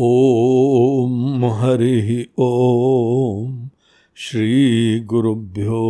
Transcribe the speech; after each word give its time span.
ॐ 0.00 1.44
हरिः 1.44 2.24
ॐ 2.38 3.68
श्रीगुरुभ्यो 4.14 5.80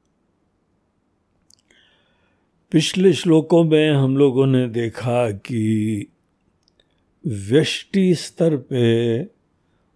पिछले 2.76 3.12
श्लोकों 3.14 3.64
में 3.64 3.92
हम 3.92 4.18
लोगों 4.18 4.46
ने 4.46 4.68
देखा 4.68 5.30
कि 5.32 6.08
व्यष्टि 7.24 8.16
स्तर 8.16 8.56
पे 8.58 8.88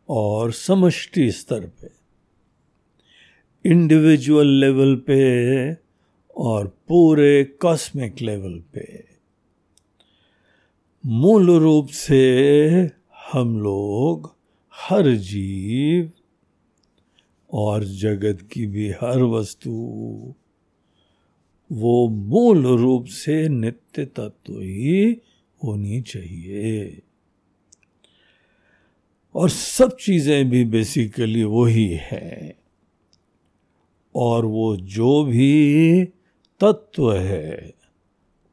और 0.10 0.52
समष्टि 0.52 1.32
स्तर 1.32 1.66
पे 1.82 1.90
इंडिविजुअल 3.66 4.48
लेवल 4.60 4.96
पे 5.08 5.20
और 6.36 6.68
पूरे 6.88 7.44
कॉस्मिक 7.62 8.22
लेवल 8.22 8.58
पे 8.74 8.88
मूल 11.04 11.52
रूप 11.60 11.88
से 11.88 12.24
हम 13.34 13.60
लोग 13.62 14.36
हर 14.74 15.12
जीव 15.28 16.12
और 17.54 17.84
जगत 17.84 18.48
की 18.52 18.66
भी 18.68 18.90
हर 18.92 19.22
वस्तु 19.36 19.72
वो 21.72 22.10
मूल 22.10 22.68
रूप 22.68 23.06
से 23.06 23.50
नित्य 23.50 24.06
तत्व 24.06 24.54
ही 24.54 25.22
होनी 25.64 26.02
चाहिए। 26.02 27.02
और 29.36 29.50
सब 29.50 29.98
चीज़ें 29.98 30.50
भी 30.50 30.66
बेसिकली 30.66 31.44
वही 31.44 32.00
है। 32.02 32.56
और 34.16 34.46
वो 34.46 34.78
जो 34.78 35.24
भी 35.24 36.06
तत्व 36.60 37.14
है, 37.14 37.74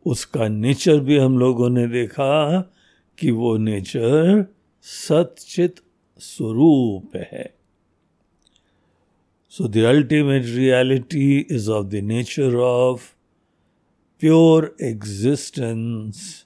उसका 0.06 0.49
नेचर 0.49 1.00
भी 1.00 1.19
हम 1.19 1.38
लोगों 1.38 1.71
ने 1.71 1.87
देखा 1.87 2.60
कि 3.19 3.31
वो 3.31 3.56
नेचर 3.56 4.47
सचित 4.82 5.75
स्वरूप 6.19 7.16
है। 7.16 7.56
So 9.56 9.67
the 9.67 9.87
ultimate 9.87 10.44
reality 10.44 11.47
is 11.49 11.67
of 11.67 11.89
the 11.89 12.03
nature 12.03 12.61
of 12.61 13.15
pure 14.19 14.72
existence, 14.78 16.44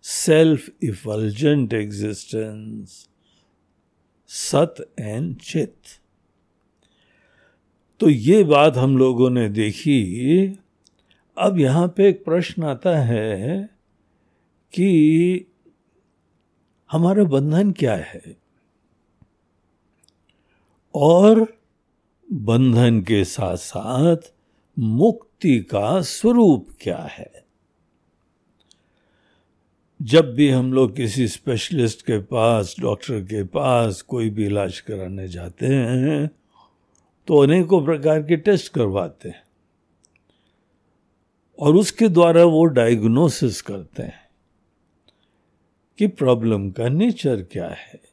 self 0.00 0.70
effulgent 0.80 1.74
existence, 1.74 3.08
सत 4.30 4.74
एंड 4.98 5.36
चित 5.40 5.98
तो 8.00 8.08
ये 8.08 8.42
बात 8.44 8.76
हम 8.76 8.96
लोगों 8.98 9.30
ने 9.30 9.48
देखी 9.48 10.00
अब 11.36 11.58
यहाँ 11.58 11.86
पे 11.96 12.08
एक 12.08 12.24
प्रश्न 12.24 12.64
आता 12.64 12.96
है 13.02 13.68
कि 14.72 14.90
हमारा 16.90 17.24
बंधन 17.36 17.72
क्या 17.78 17.96
है 18.12 18.36
और 20.94 21.46
बंधन 22.32 23.00
के 23.00 23.24
साथ 23.24 23.56
साथ 23.56 24.16
मुक्ति 24.78 25.58
का 25.60 26.00
स्वरूप 26.00 26.68
क्या 26.80 26.98
है? 26.98 27.44
जब 30.02 30.34
भी 30.34 30.48
हम 30.50 30.72
लोग 30.72 30.96
किसी 30.96 31.28
स्पेशलिस्ट 31.28 32.02
के 32.02 32.18
पास 32.18 32.74
डॉक्टर 32.80 33.20
के 33.20 33.44
पास 33.44 34.02
कोई 34.02 34.30
भी 34.30 34.46
इलाज 34.46 34.80
कराने 34.80 35.28
जाते 35.28 35.66
हैं 35.66 36.30
तो 37.28 37.38
अनेकों 37.38 37.84
प्रकार 37.84 38.22
के 38.22 38.36
टेस्ट 38.36 38.72
करवाते 38.72 39.28
हैं। 39.28 39.42
और 41.58 41.76
उसके 41.76 42.08
द्वारा 42.08 42.44
वो 42.44 42.64
डायग्नोसिस 42.64 43.62
करते 43.62 44.02
हैं 44.02 44.28
कि 45.98 46.06
प्रॉब्लम 46.06 46.70
का 46.70 46.88
नेचर 46.88 47.42
क्या 47.42 47.68
है। 47.68 48.07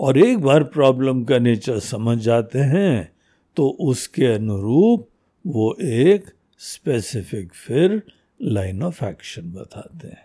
और 0.00 0.18
एक 0.18 0.38
बार 0.38 0.64
प्रॉब्लम 0.64 1.24
का 1.24 1.38
नेचर 1.38 1.78
समझ 1.78 2.18
जाते 2.18 2.58
हैं 2.58 3.12
तो 3.56 3.68
उसके 3.80 4.26
अनुरूप 4.26 5.08
वो 5.46 5.76
एक 5.82 6.24
स्पेसिफिक 6.58 7.52
फिर 7.52 8.02
लाइन 8.42 8.82
ऑफ़ 8.82 9.04
एक्शन 9.04 9.42
बताते 9.42 10.08
हैं। 10.08 10.24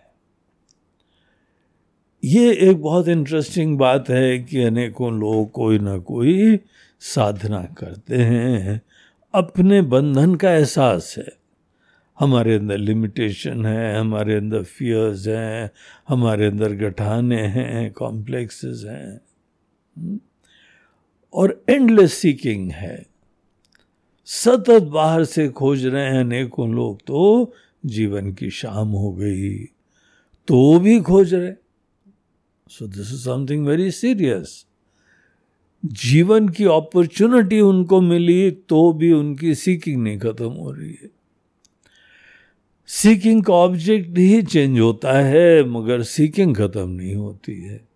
ये 2.24 2.52
एक 2.54 2.80
बहुत 2.80 3.08
इंटरेस्टिंग 3.08 3.78
बात 3.78 4.10
है 4.10 4.38
कि 4.38 4.62
अनेकों 4.62 5.12
लोग 5.12 5.50
कोई 5.50 5.78
ना 5.78 5.98
कोई 5.98 6.60
साधना 7.00 7.62
करते 7.62 8.16
हैं। 8.16 8.82
अपने 9.34 9.82
बंधन 9.82 10.34
का 10.34 10.52
एहसास 10.52 11.14
है। 11.18 11.32
हमारे 12.20 12.54
अंदर 12.54 12.78
लिमिटेशन 12.78 13.66
है, 13.66 13.98
हमारे 13.98 14.34
अंदर 14.34 14.62
फियर्स 14.62 15.28
हैं, 15.28 15.70
हमारे 16.08 16.46
अंदर 16.46 16.72
गठाने 16.72 17.42
हैं 17.42 17.92
कॉम्प्लेक्सेस 17.92 18.84
हैं। 18.88 19.20
और 21.34 21.64
एंडलेस 21.68 22.14
सीकिंग 22.14 22.70
है। 22.72 23.06
सतत 24.24 24.82
बाहर 24.82 25.24
से 25.24 25.48
खोज 25.48 25.86
रहे 25.86 26.04
हैं 26.04 26.20
अनेकों 26.20 26.74
लोग 26.74 27.00
तो 27.06 27.54
जीवन 27.86 28.32
की 28.32 28.50
शाम 28.50 28.88
हो 28.88 29.12
गई। 29.12 29.58
तो 30.48 30.78
भी 30.78 31.00
खोज 31.00 31.34
रहे। 31.34 31.52
So 32.70 32.86
this 32.86 33.12
is 33.12 33.24
something 33.24 33.66
very 33.66 33.90
serious 33.90 34.66
जीवन 35.84 36.48
की 36.48 36.64
अपॉर्चुनिटी 36.64 37.60
उनको 37.60 38.00
मिली 38.00 38.50
तो 38.50 38.92
भी 38.92 39.12
उनकी 39.12 39.54
सीकिंग 39.54 40.02
नहीं 40.02 40.18
खत्म 40.18 40.48
हो 40.48 40.70
रही 40.70 40.90
है। 40.90 41.10
सीकिंग 42.86 43.44
का 43.44 43.52
ऑब्जेक्ट 43.52 44.18
ही 44.18 44.42
चेंज 44.42 44.78
होता 44.80 45.12
है, 45.12 45.64
मगर 45.64 46.02
सीकिंग 46.02 46.56
खत्म 46.56 46.88
नहीं 46.88 47.14
होती 47.14 47.60
है। 47.60 47.89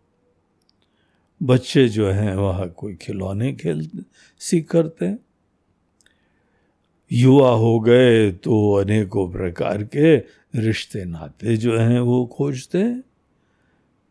बच्चे 1.40 1.88
जो 1.88 2.08
हैं 2.10 2.34
वह 2.36 2.66
कोई 2.66 2.94
खिलौने 2.94 3.52
खेल, 3.52 3.88
सीख 4.40 4.68
करते 4.70 5.06
हैं 5.06 5.18
युवा 7.10 7.50
हो 7.50 7.78
गए 7.80 8.30
तो 8.32 8.72
अनेकों 8.74 9.30
प्रकार 9.32 9.82
के 9.84 10.16
रिश्ते 10.56 11.04
नाते 11.04 11.56
जो 11.56 11.76
हैं 11.78 12.00
वो 12.00 12.24
खोजते 12.26 12.78
हैं, 12.78 13.02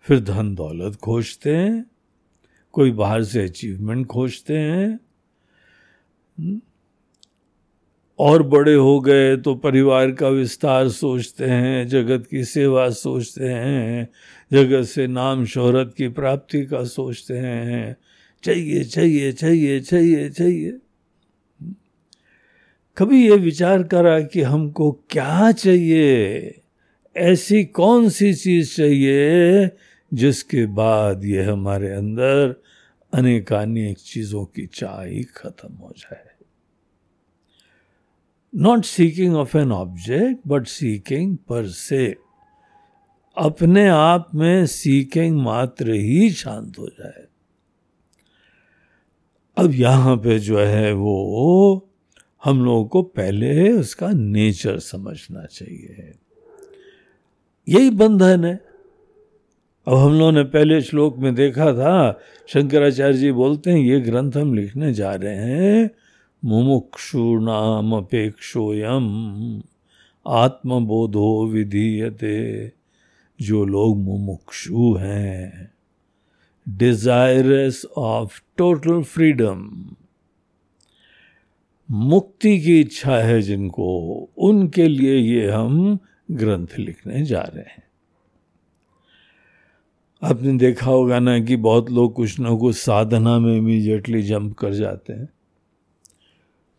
फिर 0.08 0.20
धन 0.20 0.54
दौलत 0.56 0.96
खोजते 0.96 1.56
हैं, 1.56 1.86
कोई 2.74 2.92
बाहर 2.92 3.24
से 3.24 3.44
अचीवमेंट 3.44 4.06
खोजते 4.08 4.58
हैं? 4.58 5.00
और 8.20 8.44
बड़े 8.44 8.74
हो 8.74 9.00
गए 9.00 9.38
तो 9.38 9.56
परिवार 9.56 10.12
का 10.12 10.30
विस्तार 10.30 10.90
सोचते 10.90 11.46
हैं, 11.46 11.88
जगत 11.88 12.28
की 12.28 12.44
सेवा 12.44 12.90
सोचते 12.90 13.46
हैं, 13.46 14.10
जगत 14.54 14.86
से 14.86 15.08
नाम 15.08 15.46
शोहरत 15.46 15.94
की 15.98 16.08
प्राप्ति 16.08 16.66
का 16.66 16.84
सोचते 16.84 17.34
हैं। 17.34 17.98
चाहिए 18.44 18.84
चाहिए 18.84 19.32
चाहिए 19.32 19.80
चाहिए 19.80 20.30
चाहिए। 20.30 20.78
कभी 22.98 23.30
ये 23.30 23.36
विचार 23.36 23.84
करा 23.84 24.20
कि 24.20 24.42
हमको 24.42 24.92
क्या 25.10 25.52
चाहिए? 25.52 26.62
ऐसी 27.18 27.66
कौन 27.66 28.10
सी 28.10 28.34
चीज़ 28.34 28.76
चाहिए 28.76 29.70
जिसके 30.14 30.66
बाद 30.66 31.26
ये 31.26 31.44
हमारे 31.44 31.90
अंदर 31.92 32.62
अनेकानेक 33.14 33.98
चीज़ों 33.98 34.46
की 34.46 34.70
चाह 34.74 35.04
ही 35.04 35.24
खत्म 35.24 35.74
हो 35.74 35.94
जाए? 35.98 36.33
Not 38.56 38.86
seeking 38.86 39.36
of 39.36 39.58
an 39.58 39.72
object 39.72 40.42
but 40.48 40.68
seeking 40.68 41.38
पर 41.38 41.68
से 41.68 42.16
अपने 43.38 43.88
आप 43.88 44.28
में 44.36 44.66
सीकिंग 44.66 45.42
मात्र 45.42 45.92
ही 45.92 46.30
शांत 46.30 46.80
हो 46.80 46.88
जाए। 46.88 47.26
अब 49.58 49.72
यहाँ 49.74 50.18
पे 50.18 50.40
जो 50.40 50.60
है 50.60 50.94
वो 50.94 51.90
हम 52.44 52.66
लोगों 52.66 52.86
को 52.86 53.02
पहले 53.02 53.72
उसका 53.72 54.12
नेचर 54.12 54.80
समझना 54.80 55.46
चाहिए। 55.46 56.14
यही 57.70 57.90
बंधन 57.90 58.46
है। 58.46 58.66
अब 59.88 59.94
हम 59.94 60.14
लोगों 60.14 60.32
ने 60.32 60.44
पहले 60.44 60.82
श्लोक 60.82 61.18
में 61.18 61.36
देखा 61.36 61.74
था, 61.74 62.20
शंकराचार्य 62.48 63.18
जी 63.18 63.32
बोलते 63.32 63.72
हैं, 63.72 63.78
ये 63.78 64.00
ग्रंथ 64.00 64.32
हम 64.32 64.54
लिखने 64.54 64.94
जा 64.94 65.16
रहे 65.16 65.36
हैं। 65.36 65.90
मुमुक्षु 66.46 67.40
नाम 67.40 67.94
अपेक्षोयम 67.94 69.08
आत्मबोधो 70.28 71.48
विधीयते। 71.48 72.72
जो 73.42 73.66
लोग 73.66 73.98
मुमुक्षु 73.98 74.94
हैं। 74.94 75.74
डिजायरस 76.70 77.86
ऑफ़ 77.98 78.42
टोटल 78.58 79.04
फ्रीडम 79.04 79.90
मुक्ति 81.92 82.60
की 82.60 82.82
इच्छा 82.82 83.18
है 83.18 83.42
जिनको। 83.42 84.00
उनके 84.38 84.88
लिए 84.88 85.18
ये 85.18 85.52
हम 85.52 86.00
ग्रंथ 86.32 86.68
लिखने 86.80 87.26
जा 87.26 87.42
रहे 87.42 87.64
हैं। 87.64 87.84
आपने 90.24 90.58
देखा 90.58 90.86
होगा 90.86 91.20
ना 91.20 91.40
कि 91.40 91.56
बहुत 91.56 91.92
लोग 91.92 92.14
कुछ 92.14 92.40
ना 92.40 92.56
कुछ 92.56 92.76
साधना 92.76 93.40
में 93.40 93.58
इमीजिएटली 93.58 94.22
जंप 94.22 94.58
कर 94.58 94.74
जाते 94.74 95.14
हैं। 95.14 95.33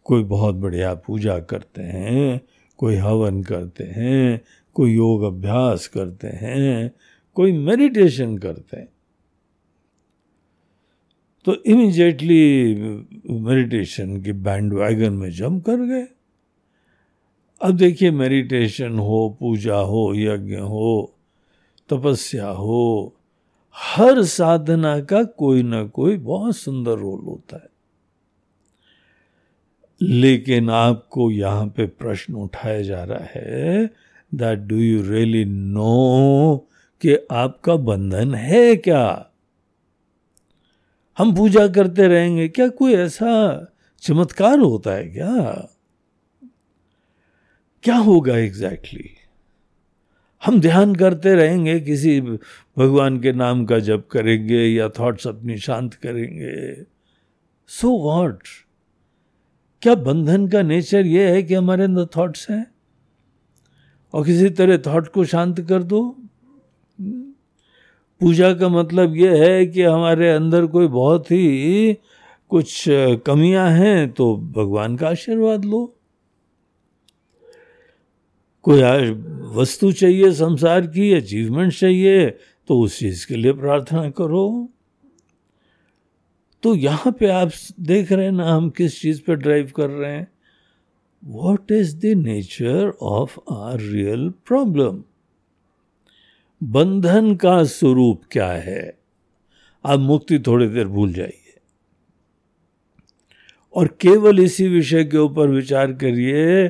कोई 0.04 0.24
बहुत 0.24 0.54
बढ़िया 0.54 0.94
पूजा 0.94 1.38
करते 1.38 1.82
हैं, 1.82 2.40
कोई 2.78 2.94
हवन 2.94 3.42
करते 3.42 3.84
हैं, 3.84 4.40
कोई 4.74 4.94
योग 4.94 5.22
अभ्यास 5.22 5.86
करते 5.86 6.28
हैं, 6.28 6.94
कोई 7.34 7.52
मेडिटेशन 7.52 8.38
करते 8.38 8.76
हैं। 8.76 8.88
तो 11.44 11.54
इमीजिएटली 11.54 12.74
मेडिटेशन 13.30 14.22
के 14.22 14.32
बैंड 14.32 14.72
वैगन 14.72 15.12
में 15.12 15.30
जम 15.30 15.60
कर 15.60 15.76
गए। 15.76 16.06
अब 17.62 17.76
देखिए 17.76 18.10
मेडिटेशन 18.10 18.98
हो, 18.98 19.36
पूजा 19.40 19.76
हो, 19.76 20.12
यज्ञ 20.14 20.56
हो, 20.56 21.14
तपस्या 21.88 22.48
हो, 22.48 23.14
हर 23.76 24.22
साधना 24.22 25.00
का 25.00 25.24
कोई 25.24 25.62
ना 25.62 25.84
कोई 25.84 26.16
बहुत 26.16 26.56
सुंदर 26.56 26.92
रोल 26.92 27.20
होता 27.20 27.56
है। 27.56 27.73
लेकिन 30.08 30.70
आपको 30.70 31.30
यहाँ 31.30 31.66
पे 31.66 31.86
प्रश्न 31.86 32.34
उठाया 32.34 32.82
जा 32.82 33.04
रहा 33.04 33.28
है 33.34 33.86
that 34.34 34.58
do 34.58 34.76
you 34.76 35.02
really 35.02 35.44
know 35.44 36.68
कि 37.00 37.16
आपका 37.32 37.76
बंधन 37.76 38.34
है 38.34 38.76
क्या? 38.76 39.30
हम 41.18 41.36
पूजा 41.36 41.68
करते 41.68 42.08
रहेंगे, 42.08 42.48
क्या 42.48 42.68
कोई 42.68 42.94
ऐसा 42.94 43.64
चमत्कार 44.00 44.58
होता 44.58 44.90
है 44.90 45.08
क्या? 45.08 45.68
क्या 47.82 47.96
होगा 47.96 48.36
एग्जैक्टली 48.36 49.00
exactly? 49.00 49.24
हम 50.46 50.60
ध्यान 50.60 50.94
करते 50.94 51.34
रहेंगे, 51.34 51.80
किसी 51.80 52.20
भगवान 52.78 53.20
के 53.20 53.32
नाम 53.32 53.64
का 53.64 53.78
जप 53.78 54.08
करेंगे 54.10 54.66
या 54.66 54.88
थॉट्स 54.88 55.26
अपनी 55.26 55.58
शांत 55.58 55.94
करेंगे। 55.94 56.82
सो 57.66 57.88
so 57.88 58.02
वॉट 58.02 58.42
क्या 59.84 59.94
बंधन 59.94 60.46
का 60.48 60.60
नेचर 60.62 61.06
ये 61.06 61.30
है 61.30 61.42
कि 61.42 61.54
हमारे 61.54 61.84
अंदर 61.84 62.06
थॉट्स 62.16 62.46
हैं? 62.50 62.66
और 64.14 64.24
किसी 64.26 64.48
तरह 64.50 64.78
थॉट 64.78 65.08
को 65.08 65.24
शांत 65.24 65.60
कर 65.60 65.82
दो। 65.82 66.00
पूजा 68.20 68.52
का 68.54 68.68
मतलब 68.68 69.16
ये 69.16 69.36
है 69.38 69.66
कि 69.66 69.82
हमारे 69.82 70.30
अंदर 70.30 70.66
कोई 70.66 70.86
बहुत 70.88 71.30
ही 71.30 71.94
कुछ 72.50 72.84
कमियाँ 73.26 73.68
हैं 73.70 74.10
तो 74.12 74.36
भगवान 74.56 74.96
का 74.96 75.08
आशीर्वाद 75.08 75.64
लो। 75.64 75.84
कोई 78.64 78.80
वस्तु 79.54 79.92
चाहिए, 79.92 80.32
संसार 80.32 80.86
की 80.86 81.12
अचीवमेंट 81.14 81.72
चाहिए 81.72 82.30
तो 82.68 82.80
उस 82.80 82.98
चीज़ 82.98 83.26
के 83.26 83.36
लिए 83.36 83.52
प्रार्थना 83.52 84.08
करो। 84.10 84.70
तो 86.64 86.74
यहाँ 86.74 87.12
पे 87.12 87.26
आप 87.26 87.50
देख 87.80 88.12
रहे 88.12 88.24
हैं 88.24 88.32
ना 88.32 88.52
हम 88.52 88.70
किस 88.70 89.00
चीज़ 89.00 89.22
पे 89.22 89.34
ड्राइव 89.34 89.72
कर 89.76 89.90
रहे 89.90 90.12
हैं। 90.12 90.28
What 91.24 91.72
is 91.72 91.96
the 91.96 92.04
nature 92.04 92.92
of 93.02 93.38
our 93.52 93.80
real 93.80 94.30
problem 94.46 95.04
बंधन 96.62 97.36
का 97.36 97.64
स्वरूप 97.64 98.22
क्या 98.30 98.52
है? 98.52 98.98
आप 99.86 100.00
मुक्ति 100.00 100.38
थोड़ी 100.38 100.68
देर 100.68 100.86
भूल 100.86 101.12
जाइए। 101.12 101.60
और 103.74 103.86
केवल 103.86 104.40
इसी 104.40 104.68
विषय 104.68 105.04
के 105.04 105.18
ऊपर 105.18 105.48
विचार 105.48 105.92
करिए 105.92 106.68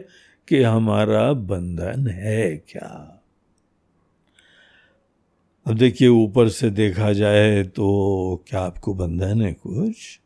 कि 0.49 0.63
हमारा 0.63 1.33
बंधन 1.33 2.09
है 2.09 2.57
क्या? 2.57 3.14
अब 5.67 5.75
देखिए, 5.75 6.09
ऊपर 6.09 6.49
से 6.49 6.71
देखा 6.71 7.13
जाए 7.13 7.63
तो 7.63 8.45
क्या 8.49 8.61
आपको 8.61 8.95
बंधन 8.95 9.43
है 9.43 9.53
कुछ? 9.53 10.21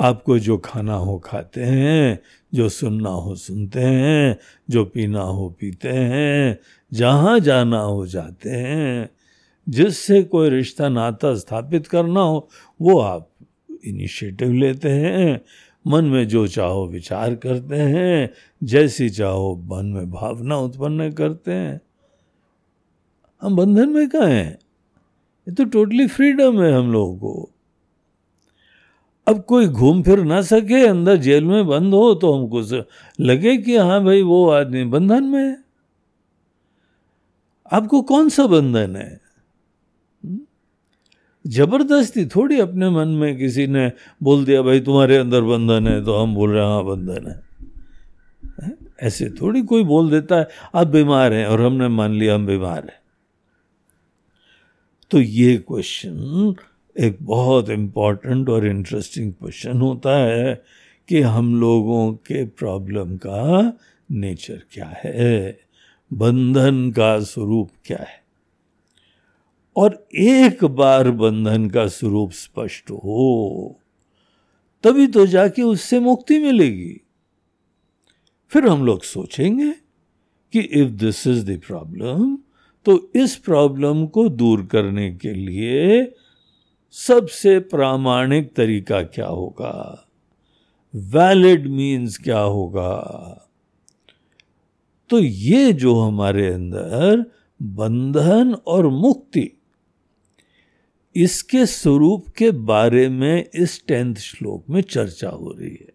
आपको 0.00 0.38
जो 0.38 0.58
खाना 0.58 0.94
हो 0.94 1.18
खाते 1.18 1.64
हैं, 1.64 2.18
जो 2.54 2.68
सुनना 2.68 3.10
हो 3.10 3.34
सुनते 3.36 3.80
हैं, 3.80 4.38
जो 4.70 4.84
पीना 4.84 5.20
हो 5.20 5.56
पीते 5.60 5.88
हैं, 5.88 6.58
जहाँ 6.92 7.40
जाना 7.40 7.80
हो 7.80 8.06
जाते 8.06 8.50
हैं, 8.50 9.10
जिससे 9.68 10.22
कोई 10.22 10.50
रिश्ता 10.50 10.88
नाता 10.88 11.34
स्थापित 11.34 11.86
करना 11.86 12.20
हो, 12.20 12.48
वो 12.80 12.98
आप 12.98 13.30
इनिशिएटिव 13.84 14.52
लेते 14.52 14.88
हैं, 14.88 15.40
मन 15.86 16.04
में 16.04 16.28
जो 16.28 16.46
चाहो 16.46 16.86
विचार 16.86 17.34
करते 17.34 17.76
हैं, 17.76 18.30
जैसी 18.64 19.10
चाहो 19.10 19.56
मन 19.56 19.86
में 19.86 20.10
भावना 20.10 20.56
उत्पन्न 20.56 21.12
करते 21.12 21.52
हैं। 21.52 21.80
हम 23.44 23.56
बंधन 23.56 23.88
में 23.88 24.08
कहा 24.08 24.26
हैं? 24.26 24.58
ये 25.46 25.52
तो 25.54 25.64
टोटली 25.66 26.06
फ्रीडम 26.06 26.62
है 26.62 26.72
हम 26.72 26.92
लोगों 26.92 27.16
को। 27.16 27.50
अब 29.26 29.42
कोई 29.42 29.66
घूम 29.66 30.02
फिर 30.02 30.22
ना 30.24 30.40
सके, 30.42 30.86
अंदर 30.86 31.16
जेल 31.16 31.44
में 31.44 31.66
बंद 31.66 31.94
हो 31.94 32.14
तो 32.14 32.32
हमको 32.32 32.62
लगे 33.18 33.56
कि 33.56 33.76
हाँ 33.76 34.02
भाई 34.04 34.22
वो 34.22 34.48
आदमी 34.50 34.84
बंधन 34.86 35.24
में 35.24 35.42
है। 35.42 35.56
आपको 37.70 38.00
कौन 38.02 38.28
सा 38.28 38.46
बंधन 38.46 38.96
है? 38.96 39.20
ज़बरदस्ती 41.44 42.24
थोड़ी 42.26 42.58
अपने 42.60 42.88
मन 42.90 43.08
में 43.10 43.36
किसी 43.38 43.66
ने 43.66 43.90
बोल 44.22 44.44
दिया, 44.44 44.62
भाई 44.62 44.80
तुम्हारे 44.80 45.16
अंदर 45.16 45.40
बंधन 45.42 45.88
है 45.88 46.04
तो 46.04 46.16
हम 46.16 46.34
बोल 46.34 46.50
रहे 46.50 46.64
हैं 46.64 46.70
हाँ 46.70 46.84
बंधन 46.84 47.26
है। 47.28 47.42
ऐसे 49.02 49.28
थोड़ी 49.40 49.62
कोई 49.62 49.84
बोल 49.84 50.10
देता 50.10 50.36
है, 50.36 50.48
आप 50.74 50.86
बीमार 50.86 51.32
हैं 51.32 51.46
और 51.46 51.60
हमने 51.62 51.88
मान 51.90 52.12
लिया 52.12 52.34
हम 52.34 52.46
बीमार 52.46 52.84
हैं। 52.84 53.02
तो 55.14 55.20
ये 55.20 55.56
क्वेश्चन 55.56 56.54
एक 57.00 57.18
बहुत 57.22 57.70
इंपॉर्टेंट 57.70 58.48
और 58.48 58.66
इंटरेस्टिंग 58.66 59.32
क्वेश्चन 59.32 59.80
होता 59.80 60.16
है 60.18 60.64
कि 61.08 61.20
हम 61.20 61.60
लोगों 61.60 62.14
के 62.14 62.44
प्रॉब्लम 62.44 63.16
का 63.16 63.72
नेचर 64.10 64.62
क्या 64.72 64.94
है? 65.04 65.60
बंधन 66.12 66.90
का 66.90 67.20
स्वरूप 67.20 67.70
क्या 67.84 67.98
है? 67.98 68.24
और 69.76 70.08
एक 70.14 70.64
बार 70.64 71.10
बंधन 71.10 71.70
का 71.70 71.86
स्वरूप 71.86 72.32
स्पष्ट 72.32 72.90
हो, 72.90 73.80
तभी 74.82 75.06
तो 75.06 75.26
जाके 75.26 75.62
उससे 75.62 76.00
मुक्ति 76.00 76.38
मिलेगी। 76.38 77.00
फिर 78.48 78.66
हम 78.66 78.86
लोग 78.86 79.02
सोचेंगे 79.02 79.72
कि 80.52 80.60
if 80.60 80.90
this 80.90 81.26
is 81.26 81.52
the 81.52 81.60
problem 81.66 82.38
तो 82.84 83.12
इस 83.16 83.36
प्रॉब्लम 83.36 84.06
को 84.06 84.28
दूर 84.28 84.66
करने 84.66 85.14
के 85.14 85.34
लिए 85.34 86.14
सबसे 86.92 87.60
प्रामाणिक 87.60 88.54
तरीका 88.54 89.02
क्या 89.02 89.26
होगा? 89.26 90.08
वैलिड 90.94 91.66
मीन्स 91.66 92.18
क्या 92.18 92.38
होगा? 92.38 93.00
तो 95.10 95.18
ये 95.18 95.72
जो 95.72 96.00
हमारे 96.00 96.46
अंदर 96.46 97.30
बंधन 97.62 98.54
और 98.66 98.88
मुक्ति, 98.88 99.60
इसके 101.16 101.66
स्वरूप 101.66 102.28
के 102.28 102.50
बारे 102.50 103.08
में 103.08 103.48
इस 103.54 103.86
टेंथ 103.86 104.14
श्लोक 104.14 104.64
में 104.70 104.80
चर्चा 104.80 105.28
हो 105.28 105.52
रही 105.52 105.70
है। 105.70 105.92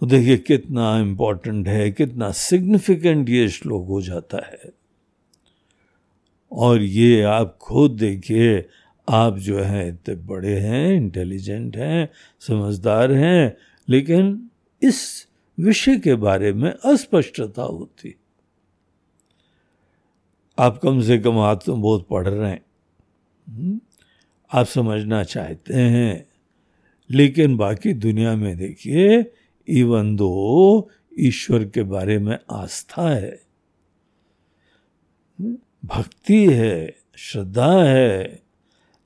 तो 0.00 0.06
देखिए, 0.06 0.36
कितना 0.36 0.98
इम्पोर्टेंट 0.98 1.68
है, 1.68 1.90
कितना 1.90 2.30
सिग्निफिकेंट 2.30 3.28
ये 3.28 3.48
श्लोक 3.48 3.86
हो 3.86 4.02
जाता 4.02 4.46
है। 4.46 4.79
और 6.52 6.82
ये 6.82 7.22
आप 7.22 7.58
खुद 7.60 7.90
देखिए, 7.90 8.68
आप 9.08 9.36
जो 9.38 9.58
हैं, 9.58 9.88
इतने 9.88 10.14
बड़े 10.14 10.58
हैं 10.60 10.92
इंटेलिजेंट 10.94 11.76
हैं, 11.76 12.08
समझदार 12.40 13.12
हैं, 13.12 13.56
लेकिन 13.88 14.50
इस 14.82 15.28
विषय 15.58 15.96
के 15.96 16.14
बारे 16.14 16.52
में 16.52 16.70
अस्पष्टता 16.72 17.62
होती 17.62 18.14
आप 20.58 20.78
कम 20.78 21.00
से 21.00 21.18
कम 21.18 21.38
आत्मबोध 21.38 22.06
पढ़ 22.08 22.28
रहे 22.28 22.50
हैं 22.50 22.64
हम्म? 23.46 23.80
आप 24.52 24.66
समझना 24.66 25.22
चाहते 25.24 25.74
हैं, 25.74 26.26
लेकिन 27.10 27.56
बाकी 27.56 27.92
दुनिया 27.92 28.34
में 28.36 28.56
देखिए 28.56 29.32
इवन 29.68 30.14
दो 30.16 30.90
ईश्वर 31.18 31.64
के 31.64 31.82
बारे 31.82 32.18
में 32.18 32.38
आस्था 32.50 33.08
है 33.08 33.40
हम्म? 35.38 35.56
भक्ति 35.84 36.46
है, 36.46 36.96
श्रद्धा 37.16 37.82
है, 37.82 38.42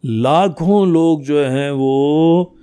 लाखों 0.04 0.88
लोग 0.88 1.22
जो 1.22 1.44
हैं 1.44 1.70
वो 1.70 2.56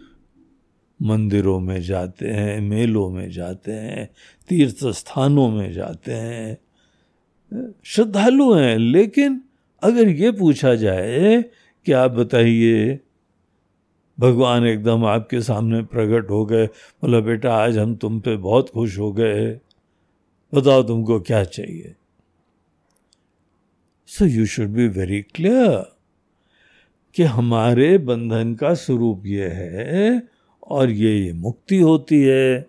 मंदिरों 1.02 1.60
में 1.60 1.82
जाते 1.82 2.28
हैं, 2.28 2.62
मेलों 2.62 3.10
में 3.10 3.32
जाते 3.32 3.72
हैं, 3.72 4.10
तीर्थ 4.48 4.86
स्थानों 4.86 5.50
में 5.50 5.74
जाते 5.74 6.12
हैं। 6.12 6.58
श्रद्धालु 7.84 8.54
हैं, 8.54 8.78
लेकिन 8.78 9.42
अगर 9.84 10.10
ये 10.10 10.32
पूछा 10.32 10.76
जाए 10.76 11.42
कि 11.86 11.92
आप 11.92 12.12
बताइए, 12.12 13.00
भगवान 14.20 14.66
एकदम 14.66 15.06
आपके 15.06 15.42
सामने 15.42 15.82
प्रकट 15.82 16.30
हो 16.30 16.46
गए, 16.46 16.66
बोला, 16.66 17.20
बेटा, 17.20 17.56
आज 17.56 17.78
हम 17.78 17.96
तुम 17.96 18.20
पे 18.20 18.38
बहुत 18.38 18.70
खुश 18.70 19.00
हो 19.00 19.12
गए, 19.12 19.60
बताओ 20.54 20.84
तुमको 20.84 21.20
क्या 21.20 21.44
चाहिए? 21.44 21.96
So 24.12 24.26
you 24.26 24.46
should 24.46 24.68
be 24.68 24.88
very 24.88 25.22
clear 25.22 25.98
कि 27.16 27.24
हमारे 27.24 27.98
बंधन 27.98 28.54
का 28.56 28.74
स्वरूप 28.74 29.26
ये 29.26 29.48
है 29.48 30.24
और 30.68 30.90
ये 30.90 31.14
ये 31.18 31.34
मुक्ति 31.34 31.78
होती 31.78 32.22
है। 32.24 32.68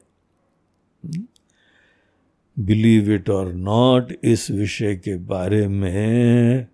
बिलीव 2.59 3.11
इट 3.11 3.31
और 3.31 3.53
नॉट 3.53 4.13
इस 4.25 4.51
विषय 4.51 4.97
के 4.97 5.17
बारे 5.17 5.69
में 5.69 6.67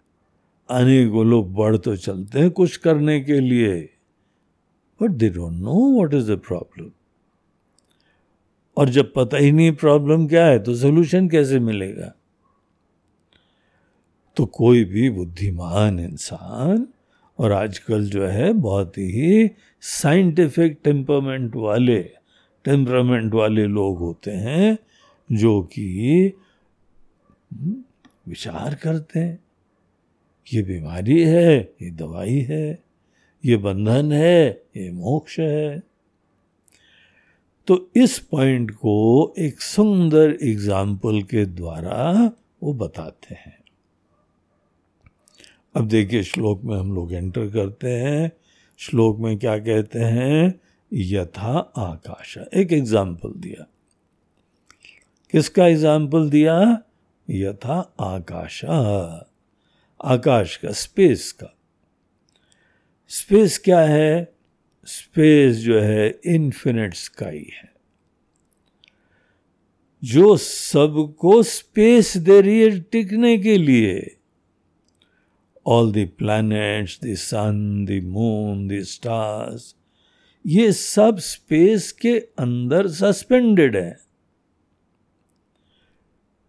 अनेकों 0.70 1.26
लोग 1.26 1.54
बढ़ 1.54 1.76
तो 1.76 1.96
चलते 1.96 2.38
हैं 2.38 2.50
कुछ 2.50 2.76
करने 2.76 3.20
के 3.20 3.40
लिए। 3.40 3.90
But 5.00 5.10
they 5.10 5.28
don't 5.28 5.52
know 5.52 5.96
what 5.96 6.14
is 6.14 6.32
the 6.32 6.38
problem 6.38 6.90
और 8.76 8.88
जब 8.88 9.12
पता 9.12 9.36
ही 9.36 9.52
नहीं 9.52 9.72
प्रॉब्लम 9.72 10.26
क्या 10.26 10.46
है 10.46 10.58
तो 10.58 10.74
सोल्यूशन 10.74 11.28
कैसे 11.28 11.58
मिलेगा? 11.58 12.14
तो 14.38 14.46
कोई 14.46 14.84
भी 14.84 15.10
बुद्धिमान 15.10 15.98
इंसान 16.00 16.86
और 17.38 17.52
आजकल 17.52 18.08
जो 18.10 18.26
है 18.26 18.52
बहुत 18.52 18.98
ही 18.98 19.50
साइंटिफिक 19.80 20.78
टेम्परमेंट 20.84 21.56
वाले 21.56 21.98
टेम्परामेंट 22.64 23.34
वाले 23.34 23.66
लोग 23.66 23.98
होते 23.98 24.30
हैं 24.30 24.78
जो 25.32 25.62
कि 25.62 26.32
हम्म, 27.52 27.76
विचार 28.28 28.74
करते 28.74 29.20
हैं। 29.20 29.38
ये 30.54 30.62
बीमारी 30.62 31.20
है 31.22 31.58
ये 31.82 31.90
दवाई 31.90 32.38
है 32.40 32.84
ये 33.44 33.56
बंधन 33.56 34.12
है 34.12 34.62
ये 34.76 34.90
मोक्ष 34.90 35.38
है। 35.40 35.82
तो 37.66 37.90
इस 37.96 38.18
पॉइंट 38.18 38.70
को 38.70 39.34
एक 39.38 39.60
सुंदर 39.60 40.38
एग्ज़ाम्पल 40.42 41.22
के 41.22 41.44
द्वारा 41.44 42.32
वो 42.62 42.74
बताते 42.74 43.34
हैं। 43.34 43.57
अब 45.78 45.88
देखिए, 45.88 46.22
श्लोक 46.22 46.62
में 46.64 46.76
हम 46.76 46.94
लोग 46.94 47.12
एंटर 47.12 47.46
करते 47.46 47.88
हैं। 47.88 48.32
श्लोक 48.78 49.18
में 49.18 49.38
क्या 49.38 49.58
कहते 49.58 49.98
हैं? 49.98 50.60
यथा 50.92 51.72
आकाश। 51.76 52.38
एक 52.54 52.72
एग्ज़ाम्पल 52.72 53.32
दिया। 53.36 53.66
किसका 55.30 55.66
एग्ज़ाम्पल 55.66 56.30
दिया? 56.30 56.82
यथा 57.30 57.94
आकाश। 58.00 58.64
आकाश 60.04 60.56
का 60.56 60.72
स्पेस 60.72 61.32
का। 61.32 61.56
स्पेस 63.08 63.58
क्या 63.58 63.80
है? 63.80 64.32
स्पेस 64.86 65.56
जो 65.56 65.80
है 65.80 66.20
इन्फिनिट 66.26 66.94
स्काई 66.94 67.46
है। 67.62 67.72
जो 70.04 70.36
सबको 70.36 71.42
स्पेस 71.42 72.16
दे 72.16 72.40
रही 72.40 72.60
है 72.60 72.80
टिकने 72.80 73.38
के 73.38 73.58
लिए। 73.58 74.17
All 75.68 75.92
the 75.92 76.08
planets 76.18 76.98
the 77.04 77.14
sun 77.16 77.84
the 77.88 78.00
moon 78.04 78.66
the 78.68 78.82
stars 78.84 79.74
ये 80.44 80.70
सब 80.72 81.18
स्पेस 81.18 81.90
के 81.92 82.18
अंदर 82.38 82.88
सस्पेंडेड 82.88 83.76
है। 83.76 83.96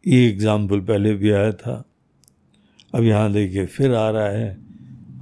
ये 0.03 0.27
एग्ज़ाम्पल 0.27 0.79
पहले 0.79 1.13
भी 1.13 1.31
आया 1.31 1.51
था। 1.51 1.83
अब 2.95 3.03
यहाँ 3.03 3.31
देखिए, 3.33 3.65
फिर 3.65 3.93
आ 3.93 4.09
रहा 4.09 4.27
है। 4.27 4.57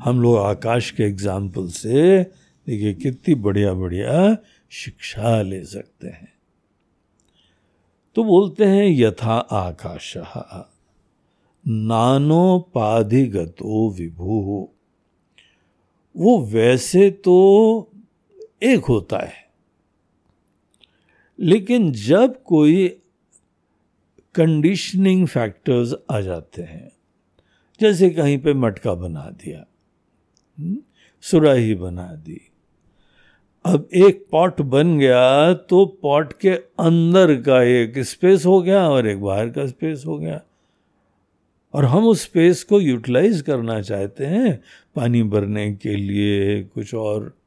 हम 0.04 0.22
लोग 0.22 0.38
आकाश 0.38 0.92
के 0.92 1.04
एग्ज़ाम्पल 1.04 1.68
से 1.68 2.24
देखिए 2.68 2.94
कितनी 2.94 3.36
बढ़िया 3.36 3.74
बढ़िया 3.74 4.38
शिक्षा 4.72 5.42
ले 5.42 5.64
सकते 5.66 6.08
हैं। 6.08 6.34
तो 8.16 8.24
बोलते 8.24 8.66
हैं, 8.66 8.86
यथा 8.90 9.38
आकाश। 9.38 10.14
नानोपाधिगतो 11.68 13.64
विभु। 13.90 14.68
वो 16.16 16.38
वैसे 16.46 17.10
तो 17.12 17.36
एक 18.64 18.86
होता 18.86 19.18
है 19.18 19.46
लेकिन 21.40 21.92
जब 21.92 22.44
कोई 22.44 22.88
कंडीशनिंग 24.36 25.28
फैक्टर्स 25.28 25.94
आ 26.12 26.20
जाते 26.22 26.62
हैं 26.62 26.90
जैसे 27.82 28.10
कहीं 28.10 28.38
पे 28.38 28.54
मटका 28.54 28.94
बना 28.94 29.30
दिया 29.44 29.66
हम्म, 30.58 30.78
सुराही 31.22 31.76
बना 31.76 32.08
दी 32.16 32.42
अब 33.66 33.88
एक 33.94 34.26
पॉट 34.32 34.62
बन 34.62 34.98
गया 35.00 35.54
तो 35.54 35.86
पॉट 36.02 36.34
के 36.34 36.50
अंदर 36.80 37.36
का 37.42 37.62
एक 37.64 38.00
स्पेस 38.00 38.46
हो 38.46 38.62
गया 38.62 38.90
और 38.90 39.08
एक 39.08 39.22
बाहर 39.22 39.50
का 39.50 39.66
स्पेस 39.68 40.04
हो 40.08 40.18
गया। 40.18 40.42
और 41.78 41.86
हम 41.86 42.08
उस 42.08 42.24
स्पेस 42.24 42.64
को 42.64 42.82
यूटिलाइज 42.82 43.42
करना 43.42 43.82
चाहते 43.82 44.26
हैं 44.26 44.64
पानी 44.96 45.24
भरने 45.24 45.74
के 45.74 45.96
लिए 45.96 46.64
कुछ 46.64 46.96
और 46.96 47.38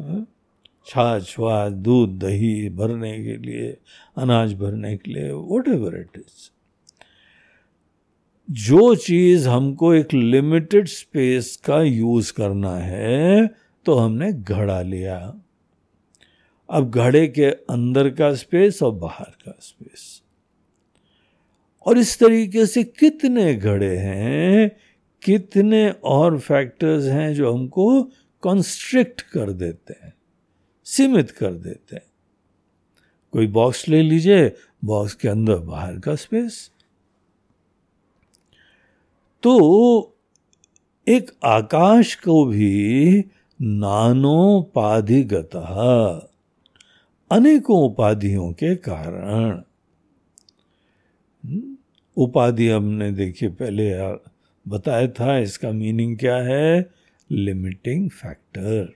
हाँ, 0.00 0.26
छाछ 0.86 1.38
वा 1.38 1.68
दूध 1.68 2.18
दही 2.18 2.68
भरने 2.68 3.24
के 3.24 3.36
लिए 3.36 3.76
अनाज 4.18 4.54
भरने 4.54 4.96
के 4.96 5.10
लिए 5.10 5.30
वट 5.32 5.68
एवर 5.68 6.00
इट 6.00 6.10
इज़ 6.16 6.50
जो 8.50 8.94
चीज़ 8.94 9.48
हमको 9.48 9.94
एक 9.94 10.14
लिमिटेड 10.14 10.88
स्पेस 10.88 11.56
का 11.56 11.82
यूज़ 11.82 12.32
करना 12.32 12.76
है 12.76 13.50
तो 13.86 13.94
हमने 13.94 14.32
घड़ा 14.32 14.82
लिया। 14.82 15.40
अब 16.70 16.90
घड़े 16.90 17.28
के 17.28 17.44
अंदर 17.44 18.10
का 18.10 18.34
स्पेस 18.34 18.82
और 18.82 18.92
बाहर 18.92 19.32
का 19.44 19.58
स्पेस 19.60 20.22
और 21.90 21.98
इस 21.98 22.18
तरीके 22.18 22.64
से 22.66 22.82
कितने 22.84 23.54
घड़े 23.54 23.96
हैं, 23.96 24.70
कितने 25.22 25.88
और 25.90 26.38
फैक्टर्स 26.38 27.04
हैं 27.04 27.32
जो 27.34 27.52
हमको 27.52 28.02
कॉन्स्ट्रिक्ट 28.42 29.20
कर 29.20 29.50
देते 29.52 29.94
हैं, 30.02 30.12
सीमित 30.86 31.30
कर 31.30 31.52
देते 31.52 31.96
हैं 31.96 32.02
कोई 33.32 33.46
बॉक्स 33.46 33.88
ले 33.88 34.02
लीजिए 34.02 34.52
बॉक्स 34.84 35.14
के 35.14 35.28
अंदर 35.28 35.56
बाहर 35.56 35.98
का 35.98 36.14
स्पेस 36.14 36.70
तो 39.42 39.52
एक 41.06 41.30
आकाश 41.44 42.14
को 42.14 42.44
भी 42.46 43.24
नानोपाधिगत, 43.60 45.56
अनेकों 47.30 47.84
उपाधियों 47.84 48.52
के 48.52 48.74
कारण? 48.76 49.62
उपाधि 52.20 52.68
हमने 52.68 53.10
देखिए 53.12 53.48
पहले 53.50 53.90
बताया 54.66 55.06
था, 55.08 55.38
इसका 55.38 55.70
मीनिंग 55.72 56.16
क्या 56.18 56.36
है? 56.36 56.90
लिमिटिंग 57.30 58.08
फैक्टर 58.10 58.88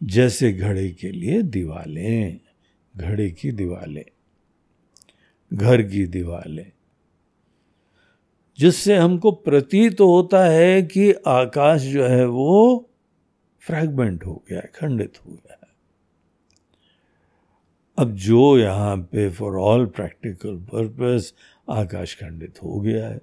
जैसे 0.00 0.52
घड़े 0.52 0.88
के 0.90 1.10
लिए 1.10 1.42
दीवालें, 1.42 2.40
घड़े 2.94 3.30
की 3.30 3.50
दीवालें, 3.52 4.04
घर 5.50 5.82
की 5.82 6.06
दीवालें, 6.06 6.70
जिससे 8.58 8.96
हमको 8.96 9.30
प्रतीत 9.32 9.96
तो 9.98 10.06
होता 10.08 10.44
है 10.44 10.82
कि 10.82 11.10
आकाश 11.26 11.82
जो 11.82 12.04
है 12.04 12.26
वो 12.26 12.90
फ्रैगमेंट 13.62 14.24
हो 14.26 14.42
गया 14.48 14.58
है, 14.58 14.70
खंडित 14.74 15.18
हो 15.18 15.32
गया 15.32 15.52
है। 15.52 15.65
अब 17.98 18.14
जो 18.14 18.58
यहाँ 18.58 18.96
पे 18.96 19.28
फॉर 19.30 19.56
ऑल 19.56 19.86
प्रैक्टिकल 19.86 20.56
पर्पस 20.56 21.34
आकाश 21.70 22.14
खंडित 22.14 22.62
हो 22.62 22.80
गया 22.80 23.08
है। 23.08 23.20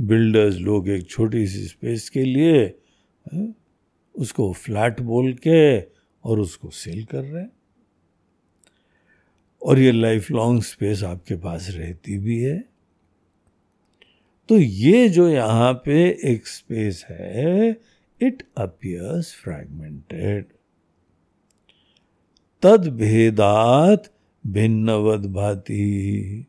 बिल्डर्स 0.00 0.56
लोग 0.56 0.88
एक 0.88 1.08
छोटी 1.10 1.46
सी 1.46 1.66
स्पेस 1.66 2.08
के 2.08 2.24
लिए 2.24 2.74
है, 3.32 3.54
उसको 4.14 4.52
फ्लैट 4.52 5.00
बोल 5.00 5.32
के 5.32 5.80
और 5.80 6.40
उसको 6.40 6.70
सेल 6.70 7.04
कर 7.04 7.22
रहे 7.22 7.42
हैं। 7.42 7.50
और 9.62 9.78
ये 9.78 9.92
लाइफ 9.92 10.30
लॉन्ग 10.30 10.62
स्पेस 10.62 11.02
आपके 11.02 11.34
पास 11.34 11.68
रहती 11.70 12.18
भी 12.18 12.40
है। 12.42 12.64
तो 14.48 14.58
ये 14.58 15.08
जो 15.08 15.28
यहाँ 15.28 15.72
पे 15.84 16.18
एक 16.24 16.46
स्पेस 16.46 17.04
है 17.10 17.80
इट 18.20 18.42
अपियर्स 18.56 19.34
फ्रैगमेंटेड 19.34 20.44
तद 22.62 22.88
भेदात 22.88 24.12
भिन्नवद 24.46 25.32
भाती। 25.32 26.46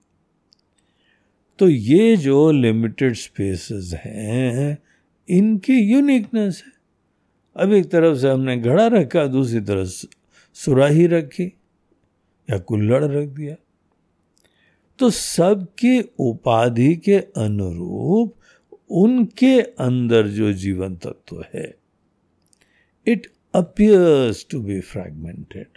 तो 1.60 1.70
ये 1.70 2.17
जो 2.17 2.51
लिमिटेड 2.51 3.13
स्पेसेस 3.13 3.91
हैं, 3.93 4.84
इनकी 5.29 5.74
यूनिकनेस 5.74 6.63
है। 6.67 6.74
अब 7.63 7.74
एक 7.74 7.91
तरफ़ 7.91 8.17
से 8.17 8.29
हमने 8.29 8.58
घड़ा 8.58 8.88
रखा, 8.88 9.27
दूसरी 9.27 9.62
तरफ़ 9.62 10.05
सुराही 10.53 11.08
रखी, 11.08 11.53
या 12.50 12.58
कुल्लड़ 12.58 13.03
रख 13.03 13.27
दिया। 13.27 13.55
तो 15.00 15.10
सबके 15.10 16.01
उपाधि 16.20 16.96
के 16.96 17.15
अनुरूप 17.15 18.36
उनके 18.89 19.62
अंदर 19.62 20.27
जो 20.27 20.53
जीवन 20.53 20.96
तत्व 20.96 21.46
है 21.53 21.75
it 23.08 23.27
appears 23.55 24.48
to 24.51 24.62
be 24.62 24.79
fragmented 24.82 25.67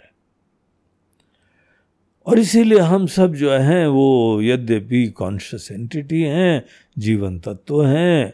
और 2.27 2.39
इसीलिए 2.39 2.79
हम 2.79 3.05
सब 3.05 3.33
जो 3.33 3.51
हैं 3.51 3.87
वो 3.87 4.41
यद्यपि 4.41 5.07
कॉन्शियस 5.07 5.71
एंटिटी 5.71 6.21
हैं, 6.21 6.63
जीवन 6.99 7.39
तत्व 7.39 7.85
हैं, 7.85 8.33